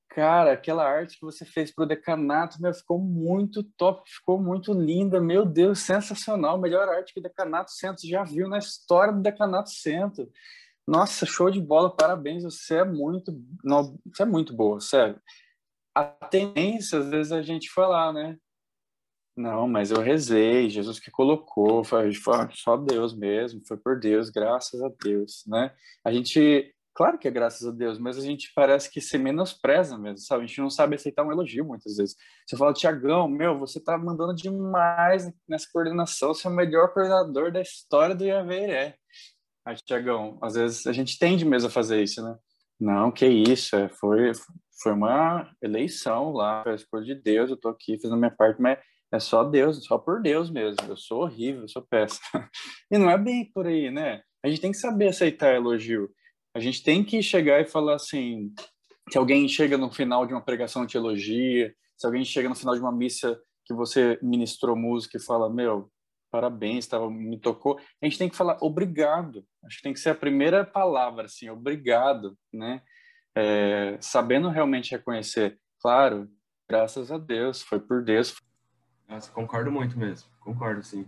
[0.09, 5.21] cara, aquela arte que você fez pro decanato, meu, ficou muito top, ficou muito linda,
[5.21, 9.69] meu Deus, sensacional, melhor arte que o decanato Centro já viu na história do decanato
[9.69, 10.29] Centro.
[10.87, 13.31] Nossa, show de bola, parabéns, você é muito,
[14.05, 15.19] você é muito boa, sério.
[15.93, 18.37] A tendência, às vezes, é a gente falar, né?
[19.35, 24.29] Não, mas eu rezei, Jesus que colocou, foi, foi só Deus mesmo, foi por Deus,
[24.29, 25.73] graças a Deus, né?
[26.03, 29.97] A gente, claro que é graças a Deus, mas a gente parece que se menospreza
[29.97, 30.43] mesmo, sabe?
[30.43, 32.15] A gente não sabe aceitar um elogio muitas vezes.
[32.45, 37.51] Você fala, Tiagão, meu, você tá mandando demais nessa coordenação, você é o melhor coordenador
[37.53, 38.95] da história do Iaveré.
[39.65, 42.37] Aí, Tiagão, às vezes a gente tende mesmo a fazer isso, né?
[42.81, 44.31] Não, que isso, é, foi,
[44.81, 48.59] foi uma eleição lá, foi a escolha de Deus, eu tô aqui fazendo minha parte,
[48.59, 48.79] mas
[49.13, 50.77] é só Deus, só por Deus mesmo.
[50.87, 52.21] Eu sou horrível, eu sou péssimo.
[52.91, 54.21] E não é bem por aí, né?
[54.43, 56.09] A gente tem que saber aceitar elogio.
[56.55, 58.51] A gente tem que chegar e falar assim:
[59.09, 62.73] se alguém chega no final de uma pregação de elogia, se alguém chega no final
[62.73, 65.89] de uma missa que você ministrou música e fala, meu,
[66.31, 67.79] parabéns, tava, me tocou.
[68.01, 69.45] A gente tem que falar obrigado.
[69.63, 72.81] Acho que tem que ser a primeira palavra, assim, obrigado, né?
[73.35, 76.29] É, sabendo realmente reconhecer, claro,
[76.67, 78.35] graças a Deus, foi por Deus,
[79.11, 81.05] nossa, concordo muito mesmo, concordo, sim.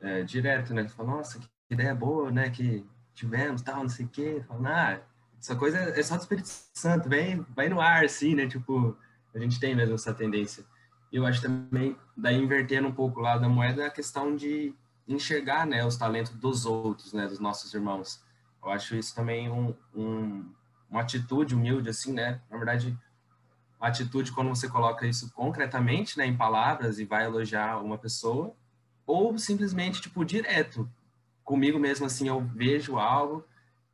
[0.00, 0.88] É, direto, né?
[0.88, 2.50] Fala, nossa, que ideia boa, né?
[2.50, 4.42] Que tivemos, tal, não sei o quê.
[4.48, 5.00] Fala, ah,
[5.40, 8.48] essa coisa é só do Espírito Santo, vem, vai no ar, assim, né?
[8.48, 8.98] Tipo,
[9.32, 10.64] a gente tem mesmo essa tendência.
[11.12, 14.74] Eu acho também, daí invertendo um pouco lado da moeda, a questão de
[15.06, 18.22] enxergar, né, os talentos dos outros, né, dos nossos irmãos.
[18.62, 20.52] Eu acho isso também um, um,
[20.90, 22.40] uma atitude humilde, assim, né?
[22.50, 22.96] Na verdade,
[23.80, 28.54] atitude quando você coloca isso concretamente, né, em palavras e vai elogiar uma pessoa,
[29.06, 30.88] ou simplesmente, tipo, direto.
[31.42, 33.42] Comigo mesmo, assim, eu vejo algo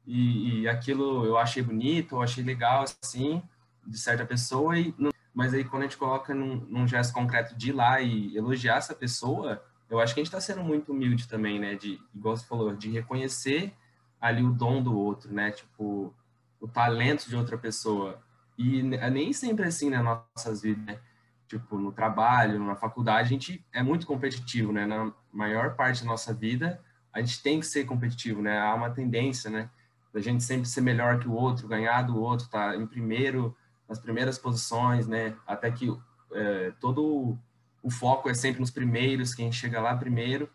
[0.05, 3.41] e, e aquilo eu achei bonito, eu achei legal, assim,
[3.87, 7.57] de certa pessoa, e não, mas aí quando a gente coloca num, num, gesto concreto
[7.57, 10.93] de ir lá e elogiar essa pessoa, eu acho que a gente está sendo muito
[10.93, 13.75] humilde também, né, de, igual você falou, de reconhecer
[14.21, 16.15] ali o dom do outro, né, tipo,
[16.61, 18.23] o talento de outra pessoa.
[18.57, 20.99] E é nem sempre assim nas nossas vidas, né?
[21.47, 24.87] Tipo, no trabalho, na faculdade, a gente é muito competitivo, né?
[24.87, 26.81] Na maior parte da nossa vida,
[27.13, 28.59] a gente tem que ser competitivo, né?
[28.59, 29.69] Há uma tendência, né?
[30.13, 33.55] Da gente sempre ser melhor que o outro, ganhar do outro, tá em primeiro,
[33.89, 35.37] nas primeiras posições, né?
[35.47, 35.95] Até que
[36.33, 37.39] é, todo
[37.83, 40.51] o foco é sempre nos primeiros, quem chega lá primeiro.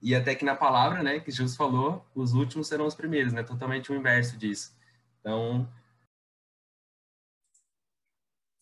[0.00, 3.42] E até que na palavra, né, que Jesus falou, os últimos serão os primeiros, né?
[3.42, 4.76] Totalmente o inverso disso.
[5.20, 5.68] Então,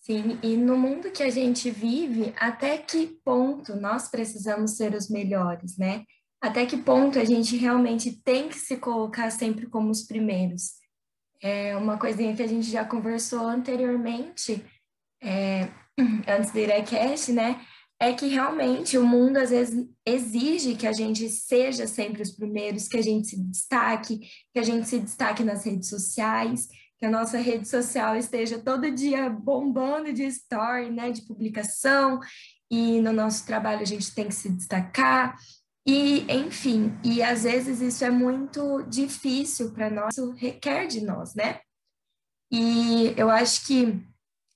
[0.06, 5.10] Sim, e no mundo que a gente vive, até que ponto nós precisamos ser os
[5.10, 6.04] melhores, né?
[6.40, 10.74] Até que ponto a gente realmente tem que se colocar sempre como os primeiros?
[11.42, 14.64] É uma coisinha que a gente já conversou anteriormente,
[15.22, 15.68] é,
[16.28, 17.60] antes do IRECast, né?
[17.98, 22.88] É que realmente o mundo às vezes exige que a gente seja sempre os primeiros,
[22.88, 24.20] que a gente se destaque,
[24.52, 26.68] que a gente se destaque nas redes sociais
[26.98, 32.20] que a nossa rede social esteja todo dia bombando de story, né, de publicação,
[32.70, 35.36] e no nosso trabalho a gente tem que se destacar,
[35.86, 41.34] e enfim, e às vezes isso é muito difícil para nós, isso requer de nós,
[41.34, 41.60] né?
[42.50, 44.04] E eu acho que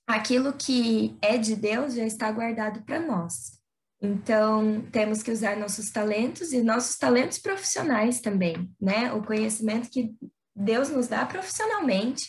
[0.05, 3.59] aquilo que é de Deus já está guardado para nós.
[4.01, 9.13] Então, temos que usar nossos talentos e nossos talentos profissionais também, né?
[9.13, 10.13] O conhecimento que
[10.55, 12.27] Deus nos dá profissionalmente.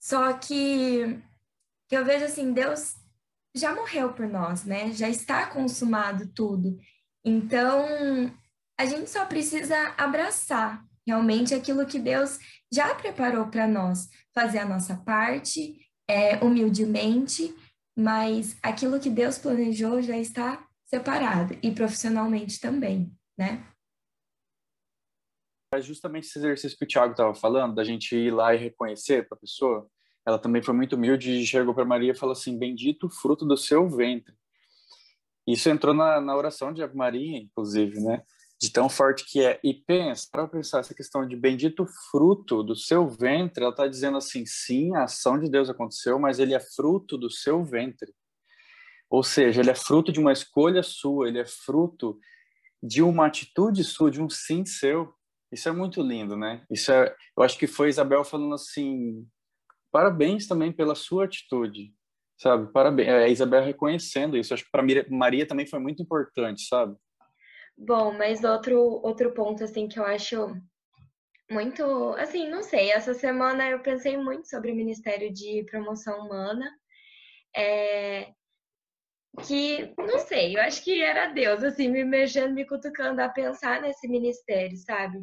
[0.00, 1.20] Só que,
[1.90, 2.94] eu vejo assim, Deus
[3.54, 4.92] já morreu por nós, né?
[4.92, 6.78] Já está consumado tudo.
[7.24, 7.84] Então,
[8.78, 12.38] a gente só precisa abraçar realmente aquilo que Deus
[12.72, 15.76] já preparou para nós, fazer a nossa parte,
[16.08, 17.54] é, humildemente,
[17.96, 23.66] mas aquilo que Deus planejou já está separado e profissionalmente também, né?
[25.72, 29.28] É justamente esse exercício que o Thiago estava falando, da gente ir lá e reconhecer
[29.28, 29.88] para a pessoa.
[30.26, 33.46] Ela também foi muito humilde e chegou para Maria e falou assim: Bendito o fruto
[33.46, 34.34] do seu ventre.
[35.52, 38.22] Isso entrou na, na oração de Maria, inclusive, né?
[38.60, 39.58] De tão forte que é.
[39.64, 44.18] E pensa, para pensar essa questão de bendito fruto do seu ventre, ela está dizendo
[44.18, 48.12] assim: sim, a ação de Deus aconteceu, mas ele é fruto do seu ventre.
[49.08, 52.18] Ou seja, ele é fruto de uma escolha sua, ele é fruto
[52.82, 55.12] de uma atitude sua, de um sim seu.
[55.50, 56.64] Isso é muito lindo, né?
[56.70, 59.26] Isso é, eu acho que foi Isabel falando assim,
[59.90, 61.92] parabéns também pela sua atitude,
[62.40, 62.72] sabe?
[62.72, 63.08] Parabéns.
[63.08, 64.54] É a Isabel reconhecendo isso.
[64.54, 66.96] Acho que para Maria também foi muito importante, sabe?
[67.76, 70.54] Bom, mas outro outro ponto assim que eu acho
[71.50, 71.82] muito,
[72.14, 76.70] assim, não sei, essa semana eu pensei muito sobre o Ministério de Promoção Humana.
[77.56, 78.28] É,
[79.46, 83.82] que, não sei, eu acho que era Deus, assim, me mexendo, me cutucando a pensar
[83.82, 85.18] nesse ministério, sabe?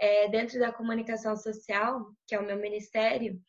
[0.00, 3.40] É, dentro da comunicação social, que é o meu ministério,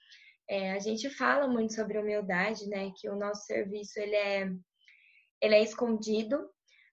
[0.51, 2.91] é, a gente fala muito sobre humildade, né?
[2.95, 4.51] Que o nosso serviço, ele é,
[5.41, 6.49] ele é escondido,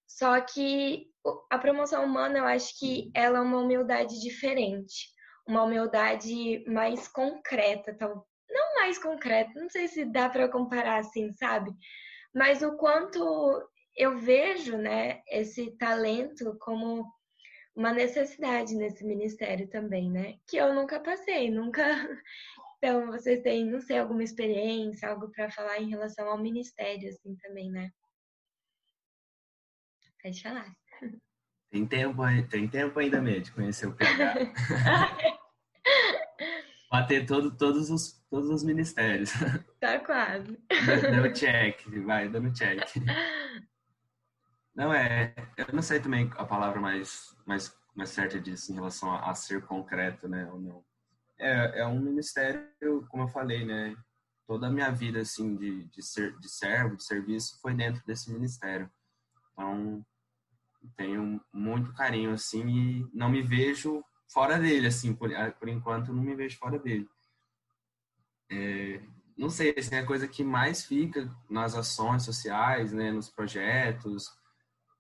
[0.07, 1.07] só que
[1.51, 5.09] a promoção humana, eu acho que ela é uma humildade diferente,
[5.47, 11.33] uma humildade mais concreta, tal, não mais concreta, não sei se dá para comparar assim,
[11.33, 11.71] sabe?
[12.35, 17.05] mas o quanto eu vejo, né, esse talento como
[17.75, 20.37] uma necessidade nesse ministério também, né?
[20.47, 21.83] Que eu nunca passei, nunca.
[22.79, 27.37] Então, vocês têm, não sei, alguma experiência, algo para falar em relação ao ministério, assim,
[27.43, 27.91] também, né?
[30.23, 30.73] Pode falar.
[31.71, 34.35] Tem tempo, tem tempo ainda mesmo de conhecer o PH.
[36.91, 39.33] Bater todo, todos, os, todos os ministérios.
[39.81, 40.59] Tá quase.
[41.03, 42.81] Dando check, vai, dando check.
[44.75, 45.35] Não, é.
[45.57, 49.35] Eu não sei também a palavra mais, mais, mais certa disso em relação a, a
[49.35, 50.49] ser concreto, né?
[50.51, 50.88] Ou não.
[51.39, 53.97] É, é um ministério, como eu falei, né?
[54.47, 58.33] Toda a minha vida, assim, de, de, ser, de servo, de serviço, foi dentro desse
[58.33, 58.91] ministério.
[59.53, 60.05] Então,
[60.97, 66.23] tenho muito carinho, assim, e não me vejo fora dele, assim, por, por enquanto não
[66.23, 67.09] me vejo fora dele.
[68.51, 69.03] É,
[69.37, 74.33] não sei, assim, é a coisa que mais fica nas ações sociais, né, nos projetos,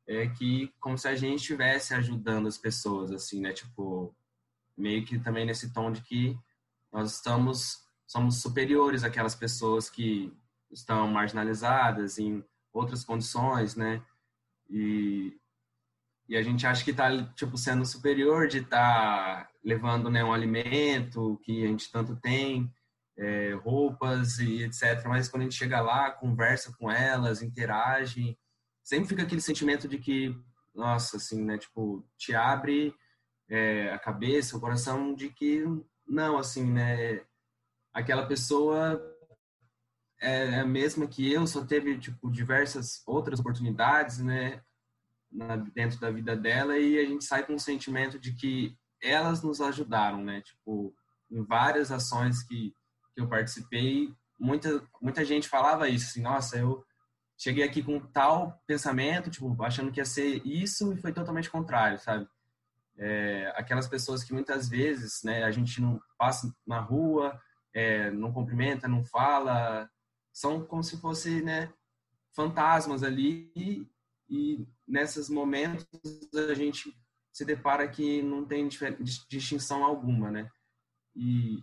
[0.06, 4.14] é que como se a gente estivesse ajudando as pessoas, assim, né, tipo,
[4.78, 6.38] meio que também nesse tom de que
[6.92, 10.32] nós estamos, somos superiores àquelas pessoas que
[10.70, 14.02] estão marginalizadas em outras condições, né,
[14.68, 15.36] e
[16.28, 20.32] e a gente acha que está tipo sendo superior de estar tá levando né um
[20.32, 22.70] alimento que a gente tanto tem
[23.16, 28.36] é, roupas e etc mas quando a gente chega lá conversa com elas interage
[28.82, 30.38] sempre fica aquele sentimento de que
[30.74, 32.94] nossa assim né tipo te abre
[33.48, 35.64] é, a cabeça o coração de que
[36.06, 37.22] não assim né
[37.92, 39.00] aquela pessoa
[40.20, 44.62] é a mesma que eu só teve tipo diversas outras oportunidades né
[45.30, 49.42] na, dentro da vida dela e a gente sai com o sentimento de que elas
[49.42, 50.40] nos ajudaram, né?
[50.40, 50.94] Tipo,
[51.30, 52.74] em várias ações que,
[53.14, 56.84] que eu participei, muita, muita gente falava isso, assim, nossa, eu,
[57.38, 61.98] cheguei aqui com tal pensamento, tipo, achando que ia ser isso e foi totalmente contrário,
[61.98, 62.26] sabe?
[62.98, 67.40] É, aquelas pessoas que muitas vezes, né, a gente não passa na rua,
[67.72, 69.88] é, não cumprimenta, não fala,
[70.32, 71.72] são como se fosse, né,
[72.34, 73.86] fantasmas ali e,
[74.28, 75.86] e nesses momentos
[76.50, 76.92] a gente
[77.32, 78.68] se depara que não tem
[79.28, 80.50] distinção alguma, né?
[81.14, 81.62] E,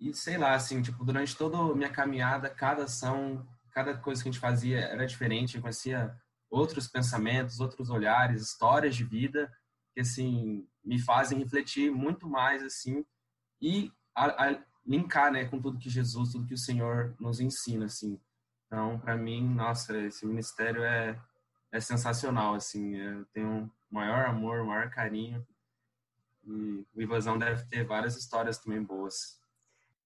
[0.00, 4.28] e sei lá, assim, tipo, durante toda a minha caminhada, cada ação, cada coisa que
[4.28, 6.12] a gente fazia era diferente, eu conhecia
[6.50, 9.50] outros pensamentos, outros olhares, histórias de vida
[9.94, 13.04] que, assim, me fazem refletir muito mais, assim,
[13.60, 17.86] e a, a linkar, né, com tudo que Jesus, tudo que o Senhor nos ensina,
[17.86, 18.20] assim.
[18.66, 21.18] Então, para mim, nossa, esse ministério é,
[21.72, 25.46] é sensacional, assim, eu tenho maior amor, maior carinho.
[26.44, 29.40] E o Ivazão deve ter várias histórias também boas.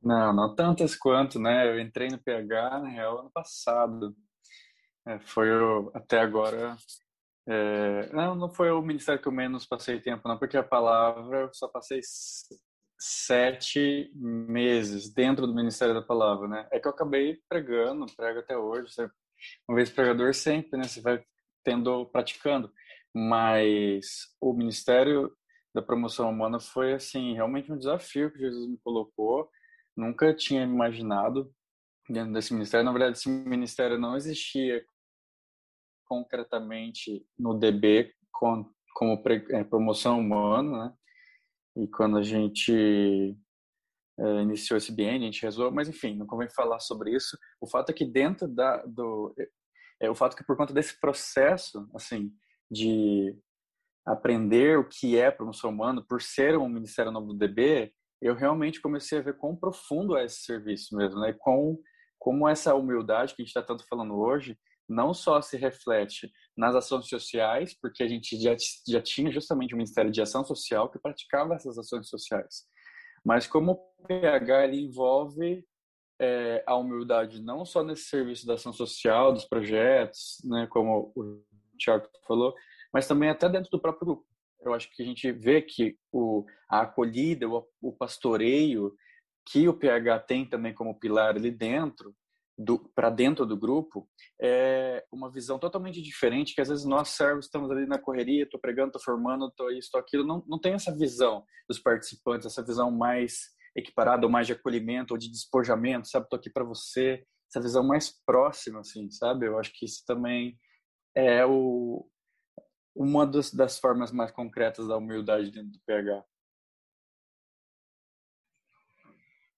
[0.01, 1.69] Não, não tantas quanto, né?
[1.69, 4.17] Eu entrei no PH, na real, ano passado.
[5.05, 6.77] É, foi o, até agora.
[7.49, 11.43] É, não, não foi o ministério que eu menos passei tempo, não, porque a palavra
[11.43, 12.01] eu só passei
[12.99, 16.69] sete meses dentro do Ministério da Palavra, né?
[16.71, 18.93] É que eu acabei pregando, prego até hoje.
[19.69, 20.85] Uma vez pregador sempre, né?
[20.85, 21.23] Você vai
[21.65, 22.71] tendo, praticando
[23.15, 25.33] mas o Ministério
[25.75, 29.49] da Promoção Humana foi assim realmente um desafio que Jesus me colocou.
[29.97, 31.53] Nunca tinha imaginado
[32.09, 32.85] dentro desse ministério.
[32.85, 34.85] Na verdade, esse ministério não existia
[36.09, 40.95] concretamente no DB com, como é, promoção humana, né?
[41.77, 43.37] E quando a gente
[44.19, 47.39] é, iniciou esse biênio, a gente rezou, mas enfim, não convém falar sobre isso.
[47.61, 49.49] O fato é que dentro da do é,
[50.07, 52.33] é o fato que por conta desse processo, assim,
[52.71, 53.37] de
[54.07, 58.81] aprender o que é promoção humana, por ser um Ministério Novo do DB, eu realmente
[58.81, 61.33] comecei a ver quão profundo é esse serviço mesmo, né?
[61.39, 61.79] Com
[62.19, 66.75] como essa humildade que a gente está tanto falando hoje não só se reflete nas
[66.75, 70.99] ações sociais, porque a gente já, já tinha justamente o Ministério de Ação Social que
[70.99, 72.65] praticava essas ações sociais,
[73.25, 75.65] mas como o PH ele envolve
[76.21, 81.43] é, a humildade não só nesse serviço da ação social, dos projetos, né, como o
[81.79, 82.55] Tiago falou,
[82.93, 84.27] mas também até dentro do próprio grupo.
[84.61, 88.93] Eu acho que a gente vê que o, a acolhida, o, o pastoreio
[89.47, 92.15] que o PH tem também como pilar ali dentro,
[92.95, 94.09] para dentro do grupo,
[94.41, 98.61] é uma visão totalmente diferente, que às vezes nós servos estamos ali na correria, estou
[98.61, 102.65] pregando, estou formando, estou isso, estou aquilo, não, não tem essa visão dos participantes, essa
[102.65, 107.25] visão mais equiparada, ou mais de acolhimento, ou de despojamento, sabe, estou aqui para você,
[107.49, 109.47] essa visão mais próxima, assim, sabe?
[109.47, 110.59] Eu acho que isso também
[111.15, 112.07] é o,
[112.95, 116.25] uma das, das formas mais concretas da humildade dentro do PH.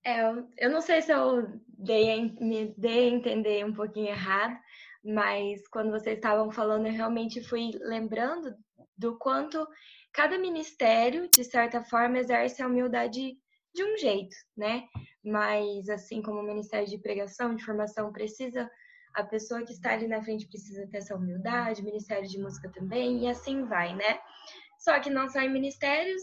[0.04, 0.20] É,
[0.58, 4.58] eu não sei se eu dei, me dei a entender um pouquinho errado,
[5.04, 8.54] mas quando vocês estavam falando, eu realmente fui lembrando
[8.96, 9.66] do quanto
[10.12, 13.36] cada ministério, de certa forma, exerce a humildade
[13.74, 14.84] de um jeito, né?
[15.24, 18.70] Mas assim como o Ministério de Pregação, de Formação, precisa
[19.14, 23.24] a pessoa que está ali na frente precisa ter essa humildade, Ministério de Música também,
[23.24, 24.20] e assim vai, né?
[24.78, 26.22] Só que não só em ministérios,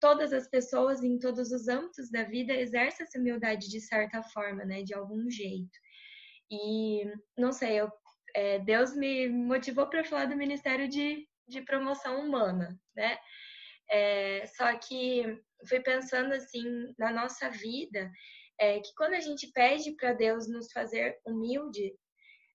[0.00, 4.64] todas as pessoas em todos os âmbitos da vida exercem essa humildade de certa forma,
[4.64, 4.82] né?
[4.82, 5.78] De algum jeito.
[6.50, 7.04] E
[7.38, 7.90] não sei, eu,
[8.34, 13.18] é, Deus me motivou para falar do Ministério de, de Promoção Humana, né?
[13.90, 15.24] É, só que
[15.68, 16.64] fui pensando assim
[16.98, 18.10] na nossa vida,
[18.58, 21.92] é, que quando a gente pede para Deus nos fazer humilde,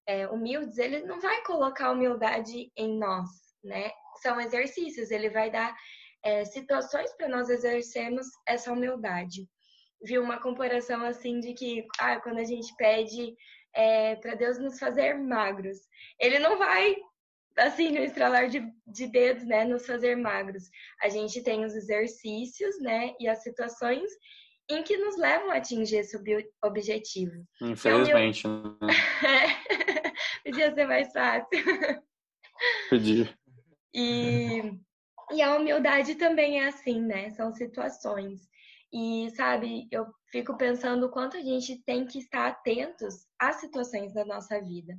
[0.08, 3.29] é, humildes, ele não vai colocar humildade em nós,
[3.63, 3.91] né?
[4.21, 5.75] São exercícios, ele vai dar
[6.25, 9.47] é, situações para nós exercermos essa humildade.
[10.03, 13.33] Vi uma comparação assim de que ah, quando a gente pede
[13.73, 15.77] é, para Deus nos fazer magros,
[16.19, 16.95] ele não vai
[17.57, 20.63] assim, no estralar de, de, dedos, né, nos fazer magros.
[21.01, 24.12] A gente tem os exercícios, né, e as situações
[24.69, 26.17] em que nos levam a atingir esse
[26.62, 27.45] objetivo.
[27.62, 28.93] Infelizmente, então, né?
[30.43, 31.47] Podia ser mais fácil.
[32.89, 33.33] Podia.
[33.93, 34.77] E,
[35.32, 37.30] e a humildade também é assim, né?
[37.32, 38.42] São situações.
[38.94, 44.13] E, sabe, eu fico pensando o quanto a gente tem que estar atentos às situações
[44.13, 44.98] da nossa vida.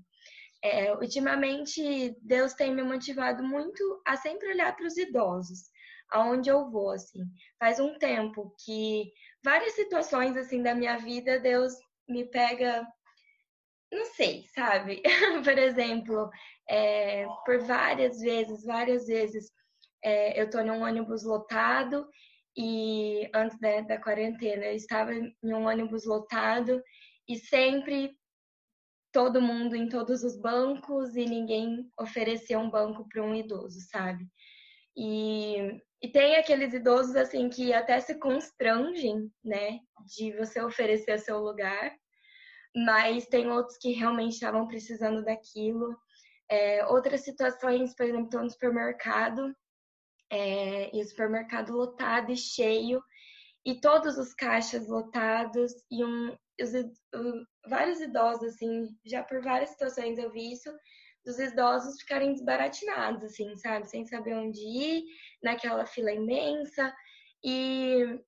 [0.62, 5.70] É, ultimamente, Deus tem me motivado muito a sempre olhar para os idosos,
[6.10, 7.20] aonde eu vou, assim.
[7.58, 9.10] Faz um tempo que
[9.44, 11.74] várias situações, assim, da minha vida, Deus
[12.08, 12.86] me pega
[13.92, 15.02] não sei, sabe?
[15.44, 16.30] Por exemplo,
[16.68, 19.50] é, por várias vezes, várias vezes,
[20.06, 22.08] é, eu tô num ônibus lotado
[22.56, 26.80] e antes né, da quarentena eu estava em um ônibus lotado
[27.28, 28.16] e sempre
[29.12, 34.24] todo mundo em todos os bancos e ninguém oferecer um banco para um idoso, sabe?
[34.96, 39.80] E, e tem aqueles idosos assim que até se constrangem, né,
[40.14, 41.92] de você oferecer seu lugar,
[42.76, 45.96] mas tem outros que realmente estavam precisando daquilo.
[46.48, 49.52] É, outras situações, por exemplo, estou no supermercado
[50.30, 53.02] é, e o supermercado lotado e cheio
[53.64, 56.72] e todos os caixas lotados e um, os,
[57.68, 60.70] vários idosos, assim, já por várias situações eu vi isso,
[61.24, 63.88] dos idosos ficarem desbaratinados, assim, sabe?
[63.90, 65.04] Sem saber onde ir,
[65.42, 66.94] naquela fila imensa.
[67.44, 68.20] E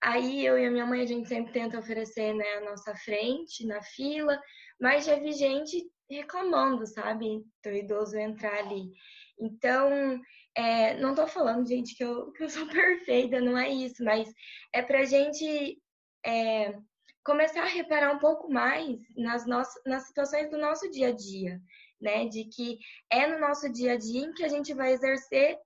[0.00, 3.66] aí eu e a minha mãe, a gente sempre tenta oferecer, né, a nossa frente
[3.66, 4.40] na fila,
[4.80, 7.44] mas já vi gente reclamando, sabe?
[7.62, 8.90] Do idoso entrar ali.
[9.38, 10.18] Então,
[10.56, 14.32] é, não tô falando, gente, que eu, que eu sou perfeita, não é isso, mas
[14.72, 15.80] é pra gente
[16.24, 16.74] é,
[17.24, 21.60] começar a reparar um pouco mais nas, nossas, nas situações do nosso dia a dia,
[22.00, 22.26] né?
[22.26, 22.78] De que
[23.10, 25.58] é no nosso dia a dia em que a gente vai exercer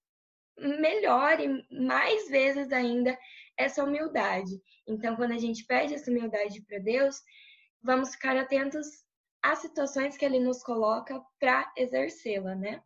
[0.59, 3.17] melhor e mais vezes ainda
[3.57, 4.61] essa humildade.
[4.87, 7.17] Então, quando a gente pede essa humildade para Deus,
[7.83, 8.87] vamos ficar atentos
[9.43, 12.83] às situações que Ele nos coloca para exercê-la, né?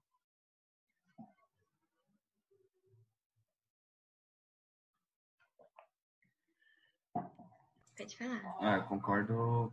[7.99, 8.57] Pode falar.
[8.61, 9.73] Ah, concordo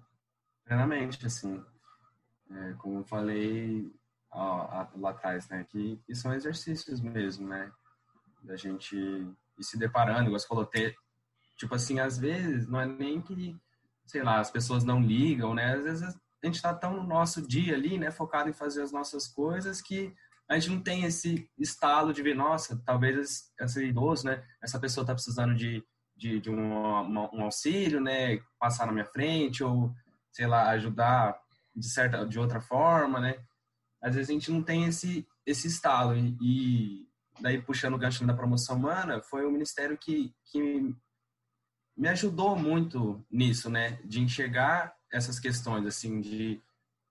[0.65, 1.63] plenamente, assim.
[2.49, 3.93] É, como eu falei
[4.31, 5.63] ó, lá atrás, né?
[5.69, 7.71] Que, que são exercícios mesmo, né?
[8.41, 10.95] Da gente ir se deparando, igual você falou, ter,
[11.55, 13.55] tipo assim, às vezes não é nem que,
[14.07, 15.75] sei lá, as pessoas não ligam, né?
[15.75, 18.09] Às vezes a gente tá tão no nosso dia ali, né?
[18.09, 20.13] Focado em fazer as nossas coisas que
[20.49, 24.43] a gente não tem esse estalo de ver, nossa, talvez esse idoso, né?
[24.61, 25.83] Essa pessoa tá precisando de
[26.15, 29.93] de, de um, um auxílio, né, passar na minha frente ou,
[30.31, 31.39] sei lá, ajudar
[31.75, 33.37] de certa, de outra forma, né?
[34.01, 37.07] Às vezes a gente não tem esse esse estalo e, e
[37.39, 40.95] daí puxando o gancho da promoção humana, foi o ministério que que
[41.97, 46.61] me ajudou muito nisso, né, de enxergar essas questões assim, de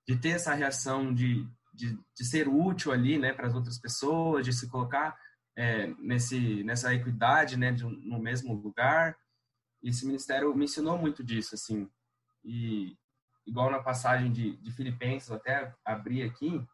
[0.07, 4.45] de ter essa reação de, de, de ser útil ali, né, para as outras pessoas,
[4.45, 5.17] de se colocar
[5.57, 9.17] é, nesse, nessa equidade, né, de, no mesmo lugar.
[9.83, 11.89] Esse ministério me ensinou muito disso, assim.
[12.45, 12.97] E
[13.47, 16.67] igual na passagem de, de Filipenses, até abri aqui,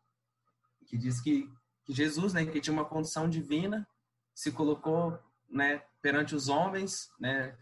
[0.87, 1.51] que diz que,
[1.85, 3.87] que Jesus, né, que tinha uma condição divina,
[4.35, 5.19] se colocou,
[5.49, 7.57] né, perante os homens, né,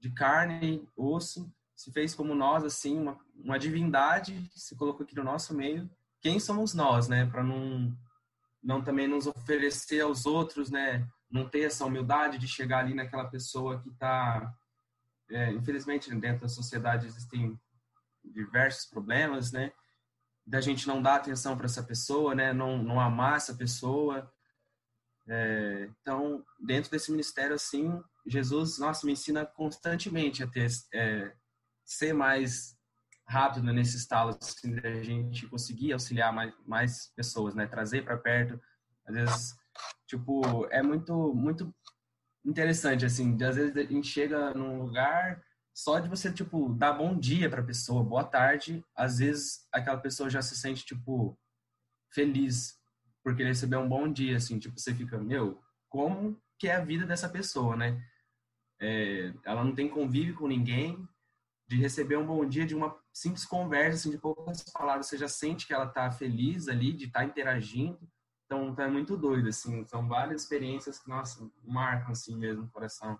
[0.00, 5.24] de carne osso, se fez como nós, assim, uma, uma divindade, se colocou aqui no
[5.24, 5.88] nosso meio.
[6.20, 7.96] Quem somos nós, né, para não
[8.62, 11.06] não também nos oferecer aos outros, né?
[11.30, 14.52] Não ter essa humildade de chegar ali naquela pessoa que está,
[15.30, 17.58] é, infelizmente, dentro da sociedade existem
[18.24, 19.72] diversos problemas, né?
[20.46, 22.52] Da gente não dar atenção para essa pessoa, né?
[22.52, 24.32] Não, não amar essa pessoa.
[25.26, 31.34] É, então, dentro desse ministério, assim, Jesus, nossa, me ensina constantemente a ter, é,
[31.84, 32.77] ser mais
[33.28, 37.66] rápido né, nesse estalo assim, da gente conseguir auxiliar mais, mais pessoas, né?
[37.66, 38.60] Trazer para perto.
[39.06, 39.56] Às vezes,
[40.06, 41.74] tipo, é muito, muito
[42.44, 43.36] interessante, assim.
[43.42, 45.42] Às vezes a gente chega num lugar
[45.74, 48.82] só de você, tipo, dar bom dia para a pessoa, boa tarde.
[48.96, 51.38] Às vezes aquela pessoa já se sente, tipo,
[52.12, 52.78] feliz
[53.22, 54.58] porque recebeu um bom dia, assim.
[54.58, 55.60] Tipo, você fica, meu,
[55.90, 58.02] como que é a vida dessa pessoa, né?
[58.80, 61.06] É, ela não tem convívio com ninguém,
[61.68, 65.28] de receber um bom dia de uma simples conversa, assim, de poucas palavras, você já
[65.28, 67.98] sente que ela está feliz ali, de estar tá interagindo.
[68.46, 69.84] Então, tá muito doido, assim.
[69.84, 73.18] São várias experiências que, nossa, marcam, assim, mesmo o coração.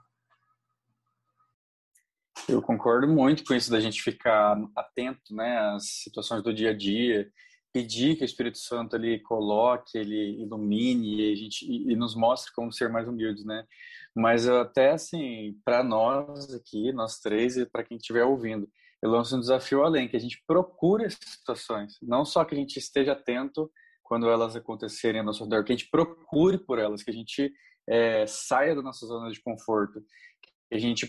[2.49, 6.75] Eu concordo muito com isso da gente ficar atento, né, às situações do dia a
[6.75, 7.31] dia,
[7.73, 12.53] pedir que o Espírito Santo ele coloque, ele ilumine e a gente e nos mostre
[12.55, 13.67] como ser mais humildes, né?
[14.19, 18.69] Mas até assim, para nós aqui, nós três e para quem estiver ouvindo,
[19.01, 22.59] eu lanço um desafio além, que a gente procure essas situações, não só que a
[22.59, 23.71] gente esteja atento
[24.03, 27.53] quando elas acontecerem ao nosso redor, que a gente procure por elas, que a gente
[27.89, 30.01] é, saia da nossa zona de conforto,
[30.43, 31.09] que a gente,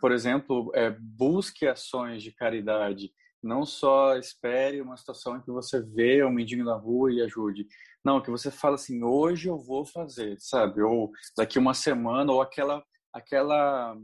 [0.00, 5.82] por exemplo, é, busque ações de caridade, não só espere uma situação em que você
[5.82, 7.66] vê um mendigo na rua e ajude.
[8.06, 10.80] Não, que você fala assim, hoje eu vou fazer, sabe?
[10.80, 12.80] Ou daqui uma semana, ou aquela,
[13.12, 13.96] aquela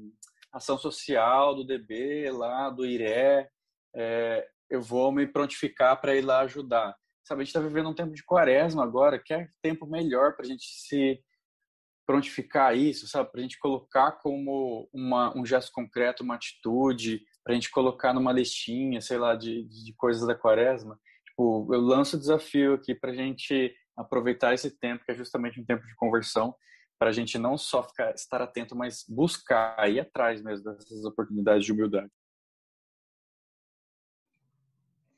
[0.52, 3.46] ação social do DB lá, do IRE,
[3.94, 6.96] é, eu vou me prontificar para ir lá ajudar.
[7.22, 10.46] Sabe, a gente está vivendo um tempo de quaresma agora, que é tempo melhor para
[10.46, 11.22] a gente se
[12.04, 13.30] prontificar isso, sabe?
[13.30, 18.12] Para a gente colocar como uma, um gesto concreto, uma atitude, para a gente colocar
[18.12, 20.98] numa listinha, sei lá, de, de coisas da quaresma.
[21.24, 25.60] Tipo, eu lanço o desafio aqui para a gente aproveitar esse tempo, que é justamente
[25.60, 26.54] um tempo de conversão,
[26.98, 31.64] para a gente não só ficar, estar atento, mas buscar, ir atrás mesmo dessas oportunidades
[31.64, 32.10] de humildade.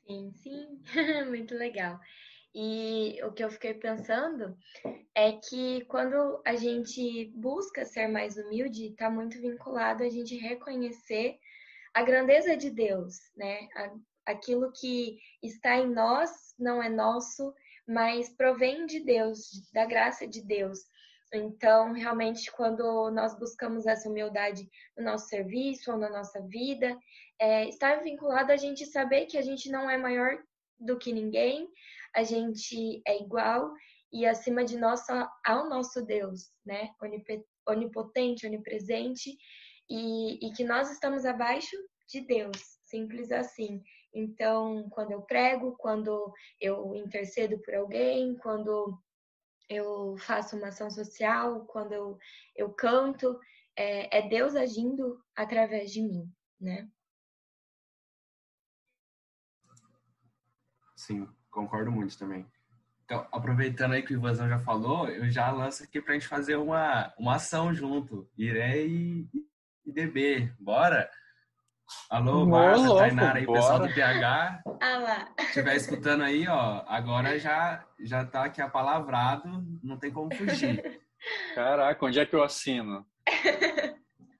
[0.07, 0.81] Sim, sim,
[1.29, 1.99] muito legal.
[2.57, 4.57] E o que eu fiquei pensando
[5.13, 11.37] é que quando a gente busca ser mais humilde, está muito vinculado a gente reconhecer
[11.93, 13.67] a grandeza de Deus, né?
[14.25, 17.53] Aquilo que está em nós não é nosso,
[17.87, 20.79] mas provém de Deus, da graça de Deus.
[21.33, 26.97] Então, realmente, quando nós buscamos essa humildade no nosso serviço ou na nossa vida,
[27.39, 27.69] é,
[28.03, 30.37] vinculado a gente saber que a gente não é maior
[30.79, 31.67] do que ninguém,
[32.15, 33.73] a gente é igual
[34.11, 36.89] e acima de nós há o nosso Deus, né?
[37.67, 39.37] Onipotente, onipresente,
[39.89, 41.75] e, e que nós estamos abaixo
[42.07, 43.81] de Deus, simples assim.
[44.15, 48.97] Então, quando eu prego, quando eu intercedo por alguém, quando
[49.69, 52.17] eu faço uma ação social, quando eu,
[52.55, 53.37] eu canto,
[53.75, 56.89] é, é Deus agindo através de mim, né?
[60.95, 62.49] Sim, concordo muito também.
[63.03, 66.27] Então, aproveitando aí que o Ivanzão já falou, eu já lanço aqui para a gente
[66.27, 68.27] fazer uma, uma ação junto.
[68.37, 69.29] Iré e,
[69.85, 70.51] e DB.
[70.57, 71.11] Bora?
[72.09, 74.61] Alô, Marcia, Tainara aí, pessoal do PH.
[74.81, 75.27] Ah lá.
[75.39, 81.01] Se estiver escutando aí, ó, agora já, já tá aqui apalavrado, não tem como fugir.
[81.55, 83.05] Caraca, onde é que eu assino?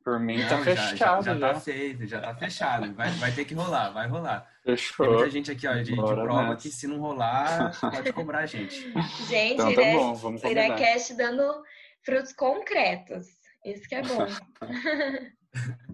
[0.04, 1.24] Por mim tá não, tá fechado.
[1.24, 2.94] Já, já, já, tá feito, já tá fechado.
[2.94, 4.48] Vai, vai ter que rolar, vai rolar.
[4.64, 5.06] Fechou.
[5.06, 6.56] Tem muita gente aqui, ó, de, de prova nessa.
[6.58, 8.92] que se não rolar, pode cobrar a gente.
[9.28, 11.64] Gente, então, tá bom, vamos Irecast dando
[12.04, 13.26] frutos concretos.
[13.66, 14.28] Isso que é bom.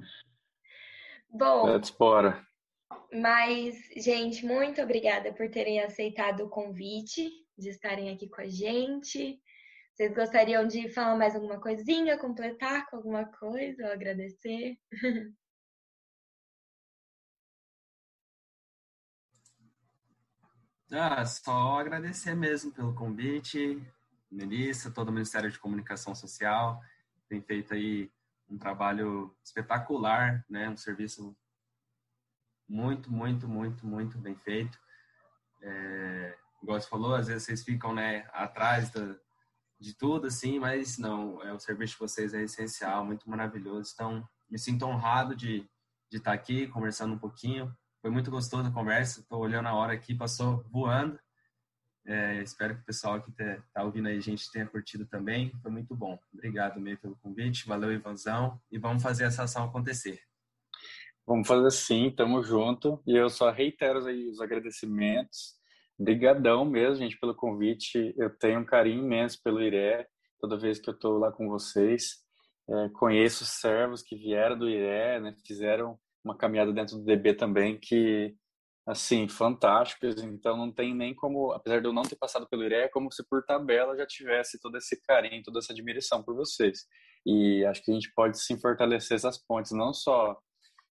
[1.32, 1.66] bom.
[1.66, 2.46] Let's bora.
[3.14, 9.40] Mas, gente, muito obrigada por terem aceitado o convite de estarem aqui com a gente.
[9.94, 14.78] Vocês gostariam de falar mais alguma coisinha, completar com alguma coisa ou agradecer?
[20.94, 23.82] Ah, só agradecer mesmo pelo convite,
[24.30, 26.82] Melissa, todo o Ministério de Comunicação Social,
[27.30, 28.12] tem feito aí
[28.52, 30.70] um trabalho espetacular, né?
[30.70, 31.36] Um serviço
[32.68, 34.78] muito, muito, muito, muito bem feito.
[35.62, 39.16] É, igual você falou, às vezes vocês ficam, né, atrás da,
[39.80, 43.92] de tudo, assim, mas não, é, o serviço de vocês é essencial, muito maravilhoso.
[43.94, 45.68] Então, me sinto honrado de,
[46.10, 47.76] de estar aqui conversando um pouquinho.
[48.02, 51.20] Foi muito gostoso a conversa, estou olhando a hora aqui, passou voando.
[52.06, 55.52] É, espero que o pessoal que está ouvindo aí a gente tenha curtido também.
[55.62, 56.20] Foi muito bom.
[56.34, 57.68] Obrigado meio pelo convite.
[57.68, 58.60] Valeu, Ivanzão.
[58.72, 60.20] E vamos fazer essa ação acontecer.
[61.26, 63.02] Vamos fazer sim, tamo junto.
[63.06, 65.62] E eu só reitero os agradecimentos
[66.02, 68.12] Obrigadão mesmo, gente, pelo convite.
[68.18, 70.04] Eu tenho um carinho imenso pelo IRE,
[70.40, 72.16] toda vez que eu estou lá com vocês.
[72.68, 77.78] É, conheço servos que vieram do IRE, né, fizeram uma caminhada dentro do DB também,
[77.80, 78.36] que,
[78.92, 80.22] assim, fantásticos.
[80.22, 83.12] Então, não tem nem como, apesar de eu não ter passado pelo IRE, é como
[83.12, 86.86] se por tabela já tivesse todo esse carinho, toda essa admiração por vocês.
[87.26, 90.38] E acho que a gente pode sim fortalecer essas pontes, não só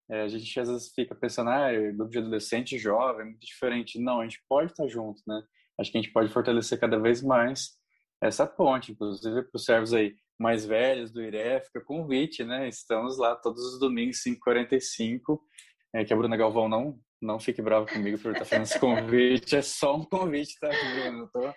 [0.09, 3.99] é, a gente às vezes fica pensando, ah, grupo de adolescente jovem é muito diferente.
[3.99, 5.43] Não, a gente pode estar junto, né?
[5.77, 7.77] Acho que a gente pode fortalecer cada vez mais
[8.21, 12.67] essa ponte, inclusive para os servos aí mais velhos do IRE, fica convite, né?
[12.69, 15.39] Estamos lá todos os domingos, 5h45.
[15.93, 19.55] É, que a Bruna Galvão não, não fique brava comigo por estar fazendo esse convite.
[19.55, 20.69] É só um convite, tá?
[21.11, 21.53] Não tô,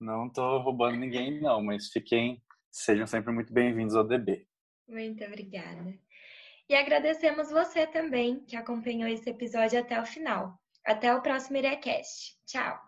[0.00, 4.46] não tô roubando ninguém, não, mas fiquem, sejam sempre muito bem-vindos ao DB.
[4.88, 5.98] Muito obrigada.
[6.68, 10.58] E agradecemos você também que acompanhou esse episódio até o final.
[10.84, 12.36] Até o próximo Irecast.
[12.46, 12.78] Tchau!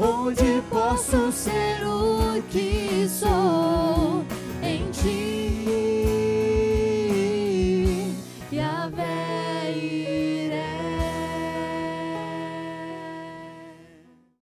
[0.00, 4.37] Onde posso ser o que sou